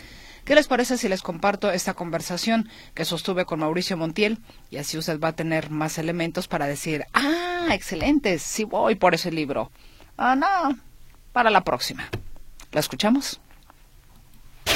[0.45, 4.39] ¿qué les parece si les comparto esta conversación que sostuve con Mauricio Montiel?
[4.69, 9.13] Y así usted va a tener más elementos para decir, ah, excelente, sí voy por
[9.13, 9.71] ese libro.
[10.15, 10.78] Ah, no,
[11.34, 12.08] para la próxima.
[12.71, 13.41] ¿La escuchamos?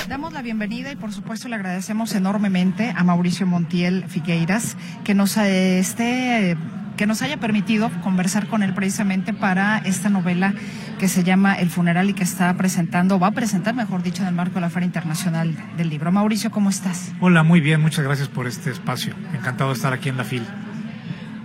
[0.08, 5.36] Damos la bienvenida y por supuesto le agradecemos enormemente a Mauricio Montiel Figueiras que nos
[5.36, 6.56] eh, esté
[6.96, 10.54] que nos haya permitido conversar con él precisamente para esta novela
[10.98, 14.30] que se llama El funeral y que está presentando, va a presentar, mejor dicho, en
[14.30, 16.12] el marco de la Feria Internacional del Libro.
[16.12, 17.12] Mauricio, ¿cómo estás?
[17.20, 19.13] Hola, muy bien, muchas gracias por este espacio.
[19.34, 20.43] Encantado de estar aquí en la FIL.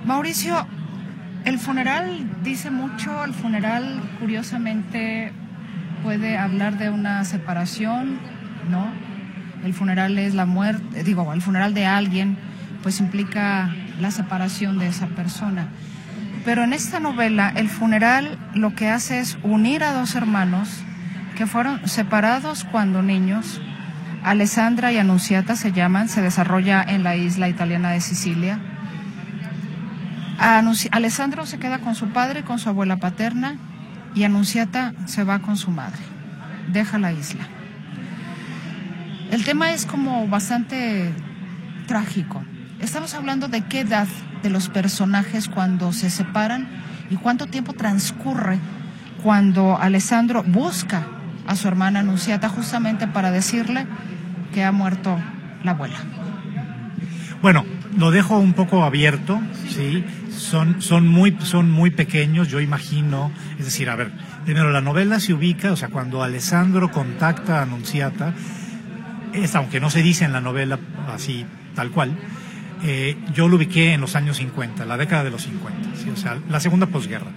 [0.07, 0.67] Mauricio,
[1.45, 5.33] el funeral dice mucho, el funeral curiosamente
[6.03, 8.19] puede hablar de una separación,
[8.69, 8.87] ¿no?
[9.65, 12.37] El funeral es la muerte, digo, el funeral de alguien,
[12.83, 13.71] pues implica
[14.01, 15.69] la separación de esa persona.
[16.45, 20.69] Pero en esta novela, el funeral lo que hace es unir a dos hermanos
[21.37, 23.61] que fueron separados cuando niños.
[24.25, 28.59] Alessandra y Anunciata se llaman, se desarrolla en la isla italiana de Sicilia.
[30.91, 33.57] Alessandro se queda con su padre con su abuela paterna
[34.15, 36.03] y Anunciata se va con su madre.
[36.73, 37.47] Deja la isla.
[39.33, 41.11] El tema es como bastante
[41.87, 42.45] trágico.
[42.83, 44.07] Estamos hablando de qué edad
[44.43, 46.69] de los personajes cuando se separan
[47.09, 48.59] y cuánto tiempo transcurre
[49.23, 51.07] cuando Alessandro busca
[51.47, 53.87] a su hermana Anunciata justamente para decirle
[54.53, 55.19] que ha muerto
[55.65, 55.97] la abuela.
[57.41, 57.65] Bueno,
[57.97, 60.05] lo dejo un poco abierto, sí.
[60.31, 63.33] Son, son, muy, son muy pequeños, yo imagino.
[63.59, 64.13] Es decir, a ver,
[64.45, 68.35] primero la novela se ubica, o sea, cuando Alessandro contacta a Anunciata,
[69.33, 70.79] es, aunque no se dice en la novela
[71.13, 72.17] así tal cual,
[72.85, 76.11] eh, yo lo ubiqué en los años 50, la década de los 50, ¿sí?
[76.11, 77.31] o sea, la segunda posguerra.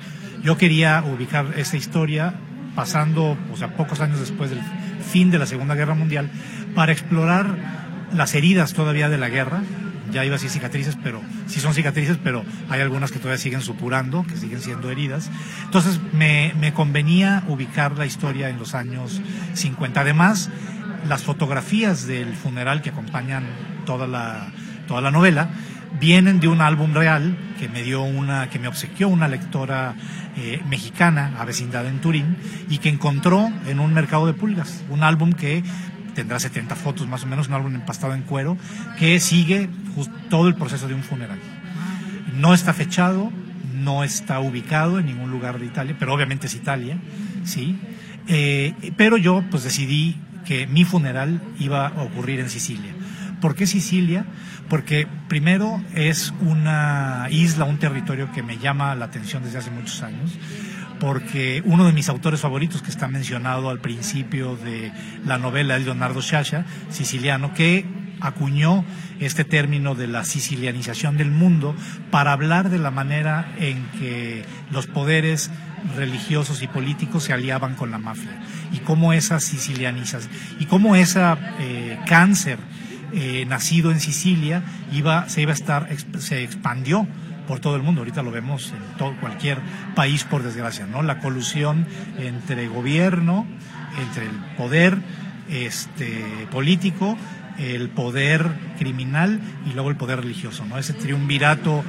[0.43, 2.33] Yo quería ubicar esa historia
[2.75, 4.59] pasando, o sea, pocos años después del
[5.09, 6.29] fin de la Segunda Guerra Mundial,
[6.73, 7.55] para explorar
[8.13, 9.61] las heridas todavía de la guerra,
[10.11, 13.61] ya iba a decir cicatrices, pero sí son cicatrices, pero hay algunas que todavía siguen
[13.61, 15.31] supurando, que siguen siendo heridas.
[15.63, 19.21] Entonces me convenía ubicar la historia en los años
[19.53, 20.01] 50.
[20.01, 20.49] Además,
[21.07, 23.43] las fotografías del funeral que acompañan
[23.85, 24.47] toda la,
[24.87, 25.49] toda la novela
[25.99, 29.95] vienen de un álbum real que me dio una, que me obsequió una lectora
[30.35, 32.35] eh, mexicana, a vecindad en Turín,
[32.69, 35.63] y que encontró en un mercado de pulgas, un álbum que
[36.13, 38.57] tendrá 70 fotos más o menos, un álbum empastado en cuero,
[38.99, 39.69] que sigue
[40.29, 41.39] todo el proceso de un funeral.
[42.33, 43.31] No está fechado,
[43.73, 46.97] no está ubicado en ningún lugar de Italia, pero obviamente es Italia,
[47.45, 47.77] sí.
[48.27, 50.15] Eh, pero yo pues decidí
[50.45, 52.93] que mi funeral iba a ocurrir en Sicilia.
[53.41, 54.25] ¿Por qué Sicilia?
[54.69, 60.01] Porque primero es una isla, un territorio que me llama la atención desde hace muchos
[60.01, 60.31] años,
[60.99, 64.91] porque uno de mis autores favoritos, que está mencionado al principio de
[65.25, 67.85] la novela, es Leonardo Sciascia, siciliano, que
[68.19, 68.83] acuñó
[69.19, 71.75] este término de la sicilianización del mundo
[72.11, 75.51] para hablar de la manera en que los poderes
[75.95, 78.41] religiosos y políticos se aliaban con la mafia
[78.71, 82.57] y cómo esa sicilianización y cómo esa eh, cáncer
[83.13, 85.89] eh, nacido en Sicilia iba se iba a estar
[86.19, 87.07] se expandió
[87.47, 88.01] por todo el mundo.
[88.01, 89.59] Ahorita lo vemos en todo cualquier
[89.93, 91.85] país por desgracia no la colusión
[92.17, 93.45] entre gobierno
[94.01, 94.97] entre el poder
[95.49, 97.17] este político
[97.57, 101.83] el poder criminal y luego el poder religioso no ese triunvirato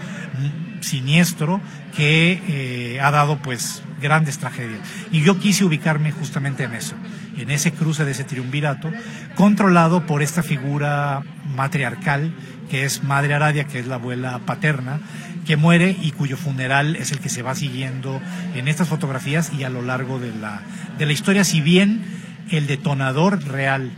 [0.80, 1.60] siniestro
[1.96, 4.80] que eh, ha dado pues grandes tragedias.
[5.10, 6.94] Y yo quise ubicarme justamente en eso
[7.36, 8.90] en ese cruce de ese triunvirato
[9.34, 11.22] controlado por esta figura
[11.54, 12.32] matriarcal
[12.70, 14.98] que es Madre Aradia, que es la abuela paterna,
[15.46, 18.20] que muere y cuyo funeral es el que se va siguiendo
[18.54, 20.62] en estas fotografías y a lo largo de la,
[20.98, 22.02] de la historia, si bien
[22.50, 23.92] el detonador real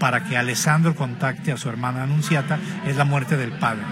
[0.00, 3.84] para que Alessandro contacte a su hermana Anunciata es la muerte del padre.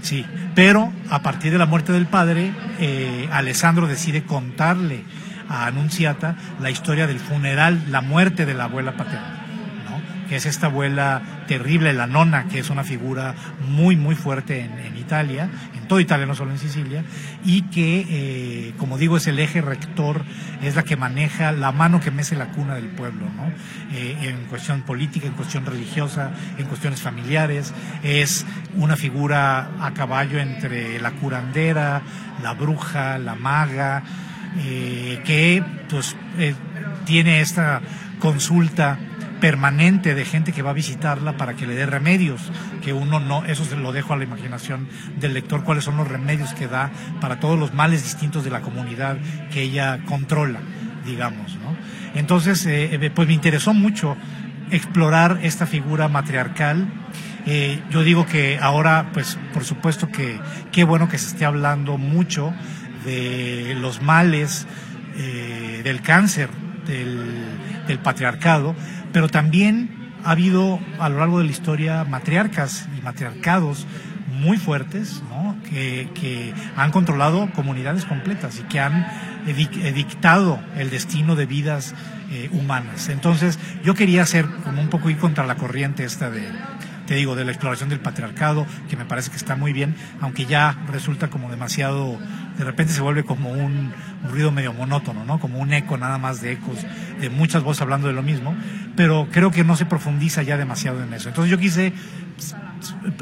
[0.00, 0.24] Sí,
[0.54, 5.04] pero a partir de la muerte del padre, eh, Alessandro decide contarle
[5.48, 9.37] a Anunciata la historia del funeral, la muerte de la abuela paterna.
[10.28, 13.34] Que es esta abuela terrible, la nona, que es una figura
[13.66, 17.02] muy, muy fuerte en, Italia, en toda Italia, no solo en Sicilia,
[17.44, 20.22] y que, eh, como digo, es el eje rector,
[20.62, 23.50] es la que maneja la mano que mece la cuna del pueblo, ¿no?
[23.96, 27.72] Eh, en cuestión política, en cuestión religiosa, en cuestiones familiares,
[28.02, 32.02] es una figura a caballo entre la curandera,
[32.42, 34.02] la bruja, la maga,
[34.58, 36.16] eh, que pues
[37.06, 37.80] tiene esta
[38.18, 38.98] consulta
[39.40, 42.50] permanente de gente que va a visitarla para que le dé remedios,
[42.82, 46.08] que uno no, eso se lo dejo a la imaginación del lector, cuáles son los
[46.08, 49.16] remedios que da para todos los males distintos de la comunidad
[49.50, 50.60] que ella controla,
[51.04, 51.76] digamos, ¿no?
[52.14, 54.16] Entonces, eh, eh, pues me interesó mucho
[54.70, 56.86] explorar esta figura matriarcal.
[57.46, 60.38] Eh, yo digo que ahora, pues, por supuesto que
[60.72, 62.52] qué bueno que se esté hablando mucho
[63.04, 64.66] de los males,
[65.82, 66.48] del cáncer,
[66.86, 68.76] del patriarcado,
[69.12, 73.86] pero también ha habido a lo largo de la historia matriarcas y matriarcados
[74.28, 75.56] muy fuertes, ¿no?
[75.68, 79.06] que, que han controlado comunidades completas y que han
[79.46, 81.94] edictado el destino de vidas
[82.30, 83.08] eh, humanas.
[83.08, 86.46] Entonces, yo quería hacer como un poco ir contra la corriente esta de,
[87.06, 90.44] te digo, de la exploración del patriarcado, que me parece que está muy bien, aunque
[90.44, 92.18] ya resulta como demasiado,
[92.58, 93.92] de repente se vuelve como un,
[94.28, 95.38] ruido medio monótono, ¿no?
[95.38, 96.84] Como un eco nada más de ecos,
[97.20, 98.54] de muchas voces hablando de lo mismo,
[98.96, 101.28] pero creo que no se profundiza ya demasiado en eso.
[101.28, 101.92] Entonces yo quise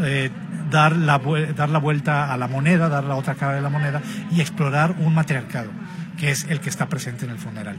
[0.03, 0.31] eh,
[0.71, 1.21] dar, la,
[1.55, 4.01] dar la vuelta a la moneda, dar la otra cara de la moneda
[4.33, 5.71] y explorar un matriarcado,
[6.19, 7.77] que es el que está presente en el funeral.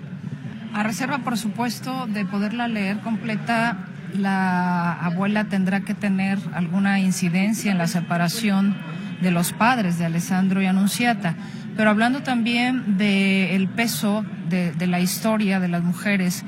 [0.73, 7.71] A reserva, por supuesto, de poderla leer completa, la abuela tendrá que tener alguna incidencia
[7.71, 8.75] en la separación
[9.21, 11.35] de los padres de Alessandro y Anunciata.
[11.75, 16.43] Pero hablando también del peso de, de la historia de las mujeres,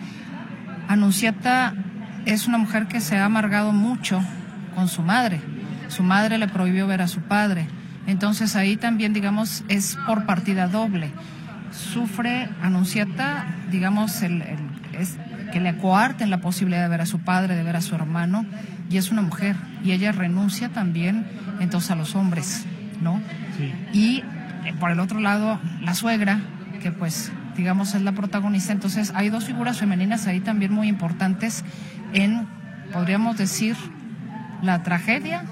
[0.88, 1.74] Anunciata
[2.26, 4.22] es una mujer que se ha amargado mucho
[4.76, 5.40] con su madre.
[5.88, 7.68] Su madre le prohibió ver a su padre.
[8.08, 11.12] Entonces ahí también, digamos, es por partida doble.
[11.72, 14.44] Sufre Anunciata, digamos, el,
[15.52, 18.46] que le coarten la posibilidad de ver a su padre, de ver a su hermano,
[18.90, 19.56] y es una mujer.
[19.84, 21.26] Y ella renuncia también
[21.60, 22.66] entonces a los hombres,
[23.02, 23.22] ¿no?
[23.94, 24.24] Y
[24.66, 26.40] eh, por el otro lado, la suegra,
[26.82, 28.72] que pues digamos es la protagonista.
[28.74, 31.64] Entonces hay dos figuras femeninas ahí también muy importantes
[32.14, 32.48] en,
[32.92, 33.76] podríamos decir,
[34.62, 35.44] la tragedia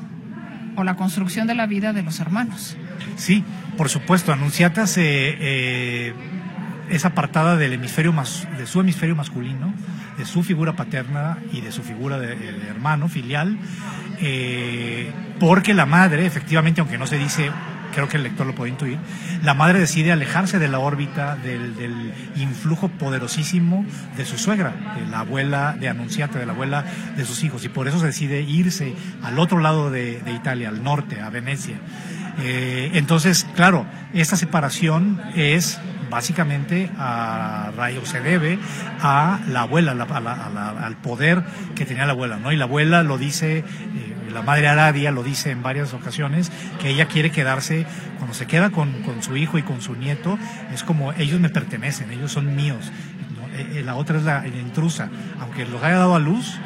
[0.75, 2.77] o la construcción de la vida de los hermanos.
[3.15, 3.43] Sí,
[3.77, 6.13] por supuesto, Anunciata se, eh,
[6.89, 9.73] es apartada del hemisferio mas- de su hemisferio masculino,
[10.17, 12.33] de su figura paterna y de su figura de,
[12.69, 13.57] hermano filial,
[14.19, 17.51] eh, porque la madre, efectivamente, aunque no se dice,
[17.93, 18.97] creo que el lector lo puede intuir,
[19.43, 23.85] la madre decide alejarse de la órbita del, influjo poderosísimo
[24.15, 26.85] de su suegra, de la abuela de Anunciata, de la abuela
[27.15, 30.69] de sus hijos, y por eso se decide irse al otro lado de, de Italia,
[30.69, 31.77] al norte, a Venecia.
[32.39, 35.79] Eh, entonces, claro, esta separación es
[36.09, 37.71] básicamente a
[38.03, 38.59] se debe
[39.01, 40.03] a la abuela, la-
[40.85, 41.43] al poder
[41.75, 42.51] que tenía la abuela, ¿no?
[42.51, 43.63] Y la abuela lo dice, eh,
[44.31, 47.85] la madre Aradia lo dice en varias ocasiones, que ella quiere quedarse,
[48.17, 50.37] cuando se queda con, con su hijo y con su nieto,
[50.73, 52.91] es como ellos me pertenecen, ellos son míos.
[53.55, 56.57] Eh, eh, la otra es la, la intrusa, aunque los haya dado a luz,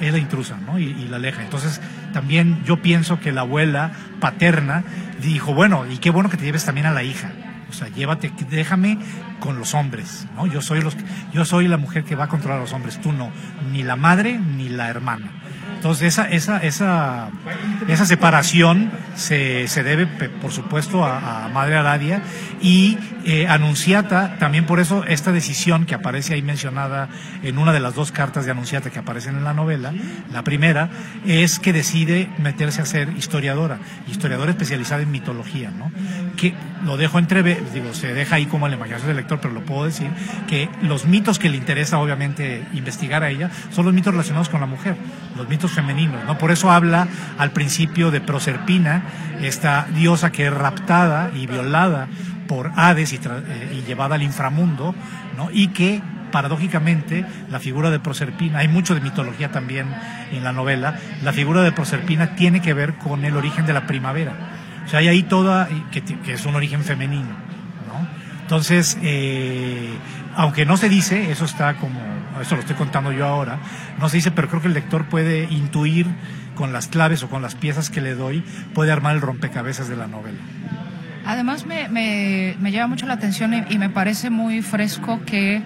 [0.00, 0.78] es la intrusa, ¿no?
[0.78, 1.42] Y, y la aleja.
[1.42, 1.80] Entonces,
[2.12, 4.82] también yo pienso que la abuela paterna
[5.22, 7.30] dijo, bueno, y qué bueno que te lleves también a la hija.
[7.72, 8.98] O sea, llévate, déjame
[9.40, 10.46] con los hombres, ¿no?
[10.46, 10.94] Yo soy los,
[11.32, 13.30] yo soy la mujer que va a controlar a los hombres, tú no,
[13.72, 15.30] ni la madre ni la hermana.
[15.82, 17.30] Entonces esa, esa, esa,
[17.88, 22.22] esa separación se, se debe, por supuesto, a, Madre Aradia
[22.60, 27.08] y eh, Anunciata, también por eso esta decisión que aparece ahí mencionada
[27.42, 29.92] en una de las dos cartas de Anunciata que aparecen en la novela,
[30.32, 30.88] la primera,
[31.26, 35.90] es que decide meterse a ser historiadora, historiadora especializada en mitología, ¿no?
[36.36, 36.54] Que
[36.84, 39.84] lo dejo entrever, digo, se deja ahí como la imaginación del lector, pero lo puedo
[39.84, 40.08] decir,
[40.48, 44.60] que los mitos que le interesa obviamente investigar a ella son los mitos relacionados con
[44.60, 44.96] la mujer,
[45.36, 46.38] los mitos femeninos, ¿no?
[46.38, 47.06] Por eso habla
[47.38, 49.02] al principio de Proserpina,
[49.40, 52.08] esta diosa que es raptada y violada
[52.48, 54.94] por Hades y, eh, y llevada al inframundo,
[55.36, 55.48] ¿no?
[55.52, 56.02] Y que
[56.32, 59.86] paradójicamente la figura de Proserpina, hay mucho de mitología también
[60.32, 63.86] en la novela, la figura de Proserpina tiene que ver con el origen de la
[63.86, 64.61] primavera.
[64.84, 68.06] O sea, hay ahí toda, que, que es un origen femenino, ¿no?
[68.42, 69.90] Entonces, eh,
[70.36, 72.00] aunque no se dice, eso está como,
[72.40, 73.58] eso lo estoy contando yo ahora,
[73.98, 76.06] no se dice, pero creo que el lector puede intuir
[76.54, 79.96] con las claves o con las piezas que le doy, puede armar el rompecabezas de
[79.96, 80.38] la novela.
[81.24, 85.62] Además me, me, me llama mucho la atención y, y me parece muy fresco que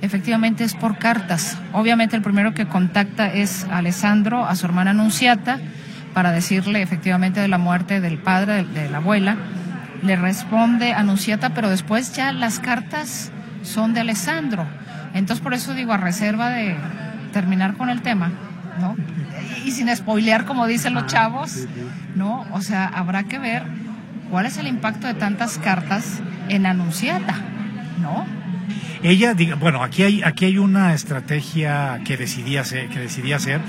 [0.00, 1.58] efectivamente es por cartas.
[1.72, 5.60] Obviamente el primero que contacta es Alessandro a su hermana Anunciata
[6.14, 9.36] para decirle efectivamente de la muerte del padre, de, de la abuela.
[10.02, 13.30] Le responde Anunciata, pero después ya las cartas
[13.62, 14.66] son de Alessandro.
[15.14, 16.76] Entonces por eso digo, a reserva de
[17.32, 18.30] terminar con el tema,
[18.80, 18.96] ¿no?
[19.64, 21.66] Y, sin spoilear como dicen los chavos,
[22.14, 22.44] ¿no?
[22.52, 23.62] O sea, habrá que ver
[24.30, 27.34] cuál es el impacto de tantas cartas en Anunciata,
[28.00, 28.26] ¿no?
[29.02, 33.60] Ella, diga- bueno, aquí hay, aquí hay una estrategia que decidí hacer, que decidí hacer,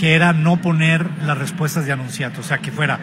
[0.00, 3.00] que era no poner las respuestas de Anunciato, o sea, que fuera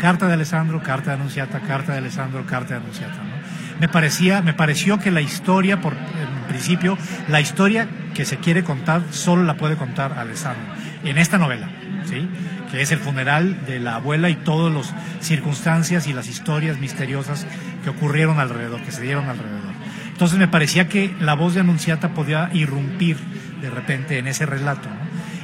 [0.00, 3.78] carta de Alessandro, carta de Anunciata, carta de Alessandro, carta de Anunciata, ¿no?
[3.78, 6.98] Me parecía, me pareció que la historia, por en principio,
[7.28, 10.74] la historia que se quiere contar solo la puede contar Alessandro
[11.04, 11.68] en esta novela,
[12.04, 12.28] ¿sí?
[12.72, 14.92] Que es el funeral de la abuela y todas las
[15.24, 17.46] circunstancias y las historias misteriosas
[17.84, 19.72] que ocurrieron alrededor, que se dieron alrededor.
[20.08, 23.18] Entonces me parecía que la voz de Anunciata podía irrumpir
[23.62, 24.88] de repente en ese relato.
[24.88, 24.96] ¿no?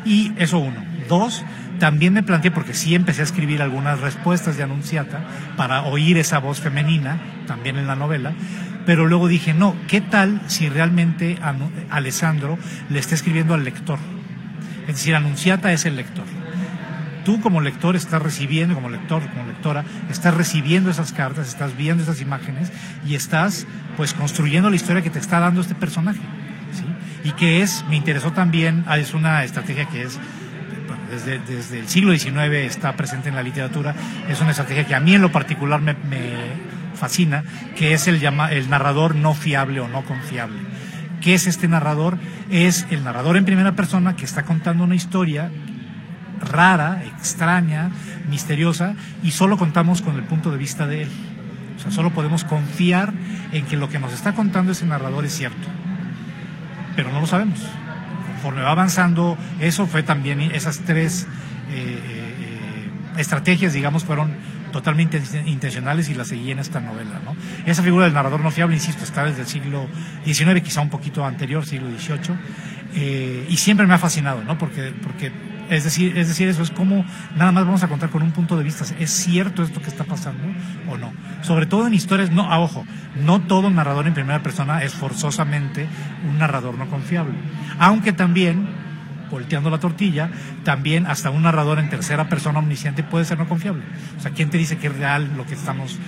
[0.05, 0.96] Y eso uno.
[1.09, 1.45] Dos,
[1.79, 5.25] también me planteé, porque sí empecé a escribir algunas respuestas de Anunciata
[5.57, 8.33] para oír esa voz femenina, también en la novela,
[8.85, 11.39] pero luego dije, no, ¿qué tal si realmente
[11.91, 13.99] Alessandro le está escribiendo al lector?
[14.83, 16.25] Es decir, Anunciata es el lector
[17.27, 22.05] tú como lector estás recibiendo, como lector, como lectora, estás recibiendo esas cartas, estás viendo
[22.05, 22.71] esas imágenes
[23.05, 26.21] y estás pues construyendo la historia que te está dando este personaje.
[26.73, 27.29] ¿sí?
[27.29, 30.21] Y que es, me interesó también, ah, es una estrategia que es
[31.11, 32.37] desde, desde el siglo XIX
[32.67, 33.95] está presente en la literatura,
[34.29, 37.45] es una estrategia que a mí en lo particular me, me fascina,
[37.77, 40.59] que es el, llama, el narrador no fiable o no confiable.
[41.21, 42.19] ¿Qué es este narrador?
[42.51, 45.51] Es el narrador en primera persona que está contando una historia
[46.41, 47.91] rara, extraña,
[48.29, 51.09] misteriosa, y solo contamos con el punto de vista de él.
[51.77, 53.13] O sea, solo podemos confiar
[53.53, 55.69] en que lo que nos está contando ese narrador es cierto.
[56.95, 57.61] Pero no lo sabemos.
[58.37, 61.27] Conforme va avanzando, eso fue también, esas tres
[61.71, 64.35] eh, eh, estrategias, digamos, fueron
[64.73, 67.19] totalmente intencionales y las seguí en esta novela.
[67.25, 67.35] ¿no?
[67.65, 69.87] Esa figura del narrador no fiable, insisto, está desde el siglo
[70.27, 72.37] XIX, quizá un poquito anterior, siglo XVIII,
[72.95, 74.59] eh, y siempre me ha fascinado, ¿no?
[74.59, 75.33] porque, porque
[75.71, 77.05] es decir, es decir, eso es como
[77.37, 78.85] nada más vamos a contar con un punto de vista.
[78.99, 80.43] ¿Es cierto esto que está pasando
[80.89, 81.13] o no?
[81.43, 82.85] Sobre todo en historias, no, ah, ojo,
[83.25, 85.87] no todo narrador en primera persona es forzosamente
[86.29, 87.35] un narrador no confiable.
[87.79, 88.67] Aunque también
[89.31, 90.31] volteando la tortilla,
[90.65, 93.83] también hasta un narrador en tercera persona omnisciente puede ser no confiable.
[94.17, 95.99] O sea, ¿quién te dice que es real lo que estamos,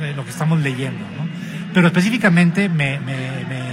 [0.00, 1.00] eh, lo que estamos leyendo?
[1.16, 1.26] ¿no?
[1.72, 3.68] Pero específicamente me, me- me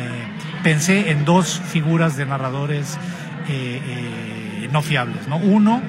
[0.63, 2.97] pensé en dos figuras de narradores
[3.49, 4.34] eh, eh,
[4.75, 5.25] no fiables.
[5.29, 5.37] ¿no?
[5.37, 5.81] Uno,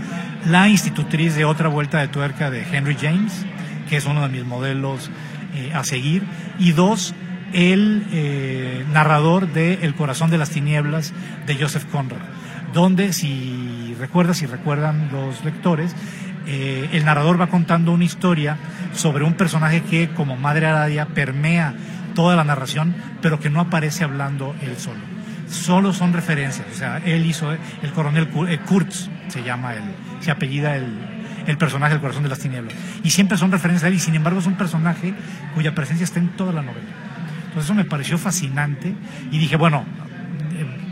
[0.47, 3.45] la institutriz de otra vuelta de tuerca de Henry James,
[3.89, 5.11] que es uno de mis modelos
[5.57, 6.23] eh, a seguir.
[6.61, 7.13] Y dos,
[7.53, 11.13] el eh, narrador de El corazón de las tinieblas
[11.47, 12.21] de Joseph Conrad,
[12.73, 15.97] donde si recuerdas, si recuerdan los lectores,
[16.47, 18.57] eh, el narrador va contando una historia
[18.95, 21.75] sobre un personaje que como Madre Aradia permea
[22.15, 25.01] toda la narración, pero que no aparece hablando él solo.
[25.49, 29.83] Solo son referencias, o sea, él hizo el coronel eh, Kurtz, se llama el,
[30.21, 30.87] se apellida el,
[31.47, 32.75] el personaje del corazón de las tinieblas.
[33.05, 35.15] Y siempre son referencias a él, y sin embargo es un personaje
[35.55, 36.87] cuya presencia está en toda la novela.
[37.47, 38.95] Entonces eso me pareció fascinante
[39.31, 39.85] y dije, bueno,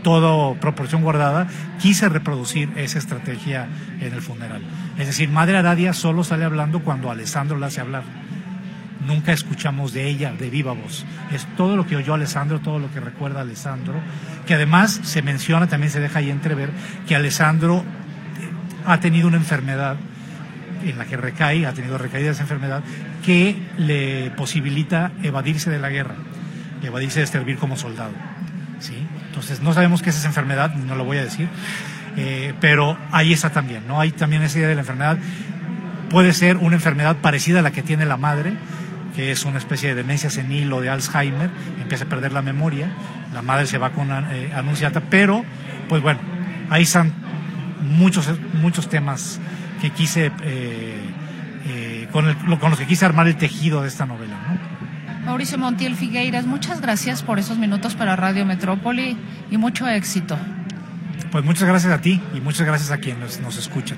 [0.05, 1.47] todo proporción guardada,
[1.79, 3.67] quise reproducir esa estrategia
[3.99, 4.61] en el funeral.
[4.99, 8.03] Es decir, Madre Aradia solo sale hablando cuando Alessandro la hace hablar.
[9.05, 11.05] Nunca escuchamos de ella de viva voz.
[11.31, 13.99] Es todo lo que oyó Alessandro, todo lo que recuerda Alessandro,
[14.45, 16.71] que además se menciona, también se deja ahí entrever,
[17.07, 17.83] que Alessandro eh,
[18.85, 19.97] ha tenido una enfermedad
[20.83, 22.83] en la que recae, ha tenido recaída esa enfermedad,
[23.25, 26.15] que le posibilita evadirse de la guerra,
[26.83, 28.13] evadirse de servir como soldado.
[28.79, 28.95] ¿sí?
[29.27, 31.47] Entonces no sabemos qué es esa enfermedad, no lo voy a decir,
[32.17, 33.99] eh, pero ahí está también, ¿no?
[33.99, 35.17] Hay también esa idea de la enfermedad.
[36.09, 38.53] Puede ser una enfermedad parecida a la que tiene la madre,
[39.15, 41.49] que es una especie de demencia senil o de Alzheimer,
[41.81, 42.89] empieza a perder la memoria,
[43.33, 45.43] la madre se va con eh, anunciata, pero
[45.89, 46.19] pues bueno,
[46.69, 47.13] ahí están
[47.81, 49.39] muchos, muchos temas
[49.81, 50.95] que quise, eh,
[51.67, 54.35] eh, con, el- con los que quise armar el tejido de esta novela.
[54.49, 55.25] ¿no?
[55.25, 59.17] Mauricio Montiel Figueiras, muchas gracias por esos minutos para Radio Metrópoli
[59.49, 60.37] y mucho éxito.
[61.31, 63.97] Pues muchas gracias a ti y muchas gracias a quienes nos escuchan.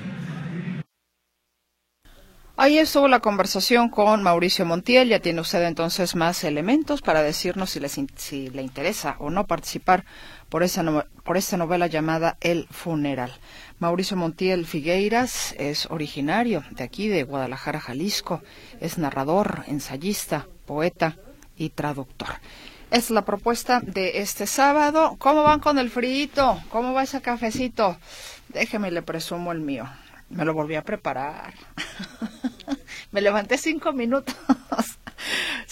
[2.60, 5.08] Ahí estuvo la conversación con Mauricio Montiel.
[5.08, 9.46] Ya tiene usted entonces más elementos para decirnos si, les si le interesa o no
[9.46, 10.04] participar
[10.48, 10.82] por, esa
[11.22, 13.32] por esta novela llamada El Funeral.
[13.78, 18.42] Mauricio Montiel Figueiras es originario de aquí, de Guadalajara, Jalisco.
[18.80, 21.14] Es narrador, ensayista, poeta
[21.56, 22.40] y traductor.
[22.90, 25.14] Es la propuesta de este sábado.
[25.20, 26.60] ¿Cómo van con el frío?
[26.70, 27.98] ¿Cómo va ese cafecito?
[28.48, 29.88] Déjeme le presumo el mío.
[30.30, 31.54] Me lo volví a preparar.
[33.10, 34.34] Me levanté cinco minutos.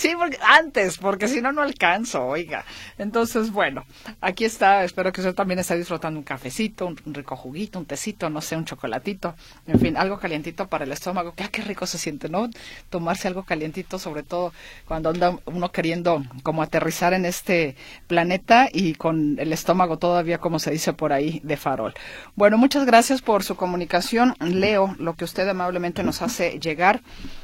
[0.06, 2.64] Sí, porque antes, porque si no, no alcanzo, oiga.
[2.96, 3.84] Entonces, bueno,
[4.20, 4.84] aquí está.
[4.84, 8.54] Espero que usted también esté disfrutando un cafecito, un, rico juguito, un tecito, no sé,
[8.54, 9.34] un chocolatito.
[9.66, 11.32] En fin, algo calientito para el estómago.
[11.32, 12.48] Que, ah, qué rico se siente, ¿no?
[12.88, 14.52] Tomarse algo calientito, sobre todo
[14.86, 17.74] cuando anda uno queriendo como aterrizar en este
[18.06, 21.94] planeta y con el estómago todavía, como se dice por ahí, de farol.
[22.36, 24.36] Bueno, muchas gracias por su comunicación.
[24.38, 27.00] Leo lo que usted amablemente nos hace llegar.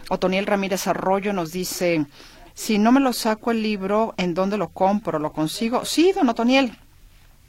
[0.08, 2.04] Otoniel Ramírez Arroyo nos dice,
[2.54, 5.18] si no me lo saco el libro, ¿en dónde lo compro?
[5.18, 5.84] ¿Lo consigo?
[5.84, 6.76] Sí, don Otoniel.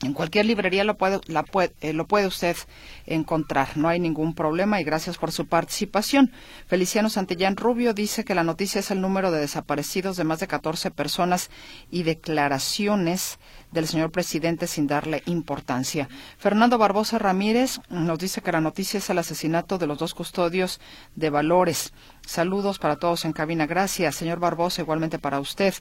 [0.01, 2.57] En cualquier librería lo puede, la puede- eh, lo puede usted
[3.05, 6.29] encontrar, no hay ningún problema y gracias por su participación.
[6.67, 10.47] Feliciano Santillán Rubio dice que la noticia es el número de desaparecidos de más de
[10.47, 11.49] 14 personas
[11.89, 13.39] y declaraciones
[13.73, 16.07] del señor presidente sin darle importancia.
[16.37, 20.79] Fernando Barbosa Ramírez nos dice que la noticia es el asesinato de los dos custodios
[21.15, 21.93] de valores.
[22.25, 23.65] Saludos para todos en cabina.
[23.65, 25.73] Gracias, señor Barbosa, igualmente para usted.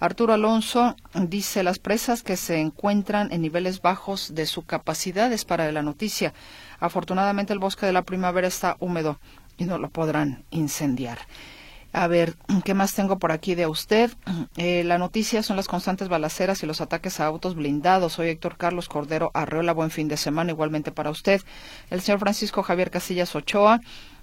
[0.00, 5.44] Arturo Alonso dice las presas que se encuentran en niveles bajos de su capacidad es
[5.44, 6.32] para la noticia.
[6.80, 9.18] Afortunadamente el bosque de la primavera está húmedo
[9.58, 11.18] y no lo podrán incendiar.
[11.94, 14.10] A ver, ¿qué más tengo por aquí de usted?
[14.56, 18.14] Eh, la noticia son las constantes balaceras y los ataques a autos blindados.
[18.14, 19.74] Soy Héctor Carlos Cordero Arreola.
[19.74, 21.42] Buen fin de semana, igualmente para usted.
[21.90, 23.80] El señor Francisco Javier Casillas Ochoa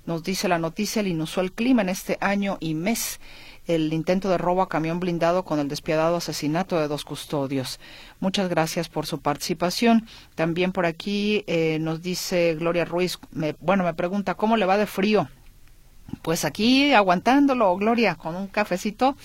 [0.07, 3.19] nos dice la noticia, el inusual clima en este año y mes.
[3.67, 7.79] El intento de robo a camión blindado con el despiadado asesinato de dos custodios.
[8.19, 10.07] Muchas gracias por su participación.
[10.33, 14.77] También por aquí eh, nos dice Gloria Ruiz, me- bueno, me pregunta, ¿cómo le va
[14.79, 15.29] de frío?
[16.21, 19.15] Pues aquí aguantándolo, Gloria, con un cafecito,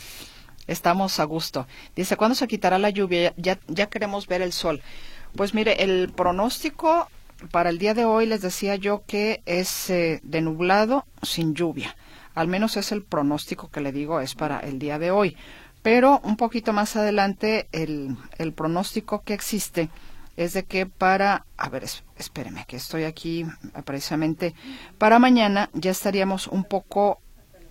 [0.67, 1.67] estamos a gusto.
[1.95, 3.35] Dice, ¿cuándo se quitará la lluvia?
[3.37, 3.57] Ya,
[3.87, 4.83] queremos ver el sol.
[5.37, 7.09] Pues mire, el pronóstico
[7.51, 11.97] para el día de hoy les decía yo que es eh, de nublado sin lluvia.
[12.35, 15.37] Al menos es el pronóstico que le digo es para el día de hoy.
[15.83, 19.91] Pero un poquito más adelante el, el pronóstico que existe
[20.37, 24.55] es de que para, a ver, es- espéreme, que estoy aquí eh, precisamente,
[24.99, 27.21] para mañana ya estaríamos un poco,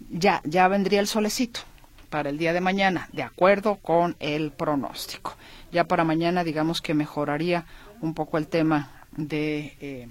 [0.10, 1.62] ya, ya vendría el solecito
[2.10, 5.36] para el día de mañana, de acuerdo con el pronóstico.
[5.72, 7.66] Ya para mañana digamos que mejoraría
[8.02, 10.08] un poco el tema de, eh,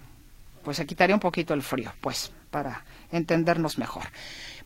[0.65, 4.05] pues se quitaría un poquito el frío, pues, para entendernos mejor.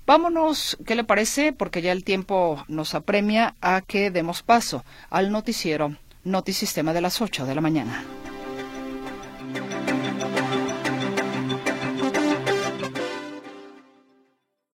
[0.06, 1.52] Vámonos, ¿qué le parece?
[1.52, 7.20] Porque ya el tiempo nos apremia a que demos paso al noticiero Notisistema de las
[7.20, 8.02] 8 de la mañana.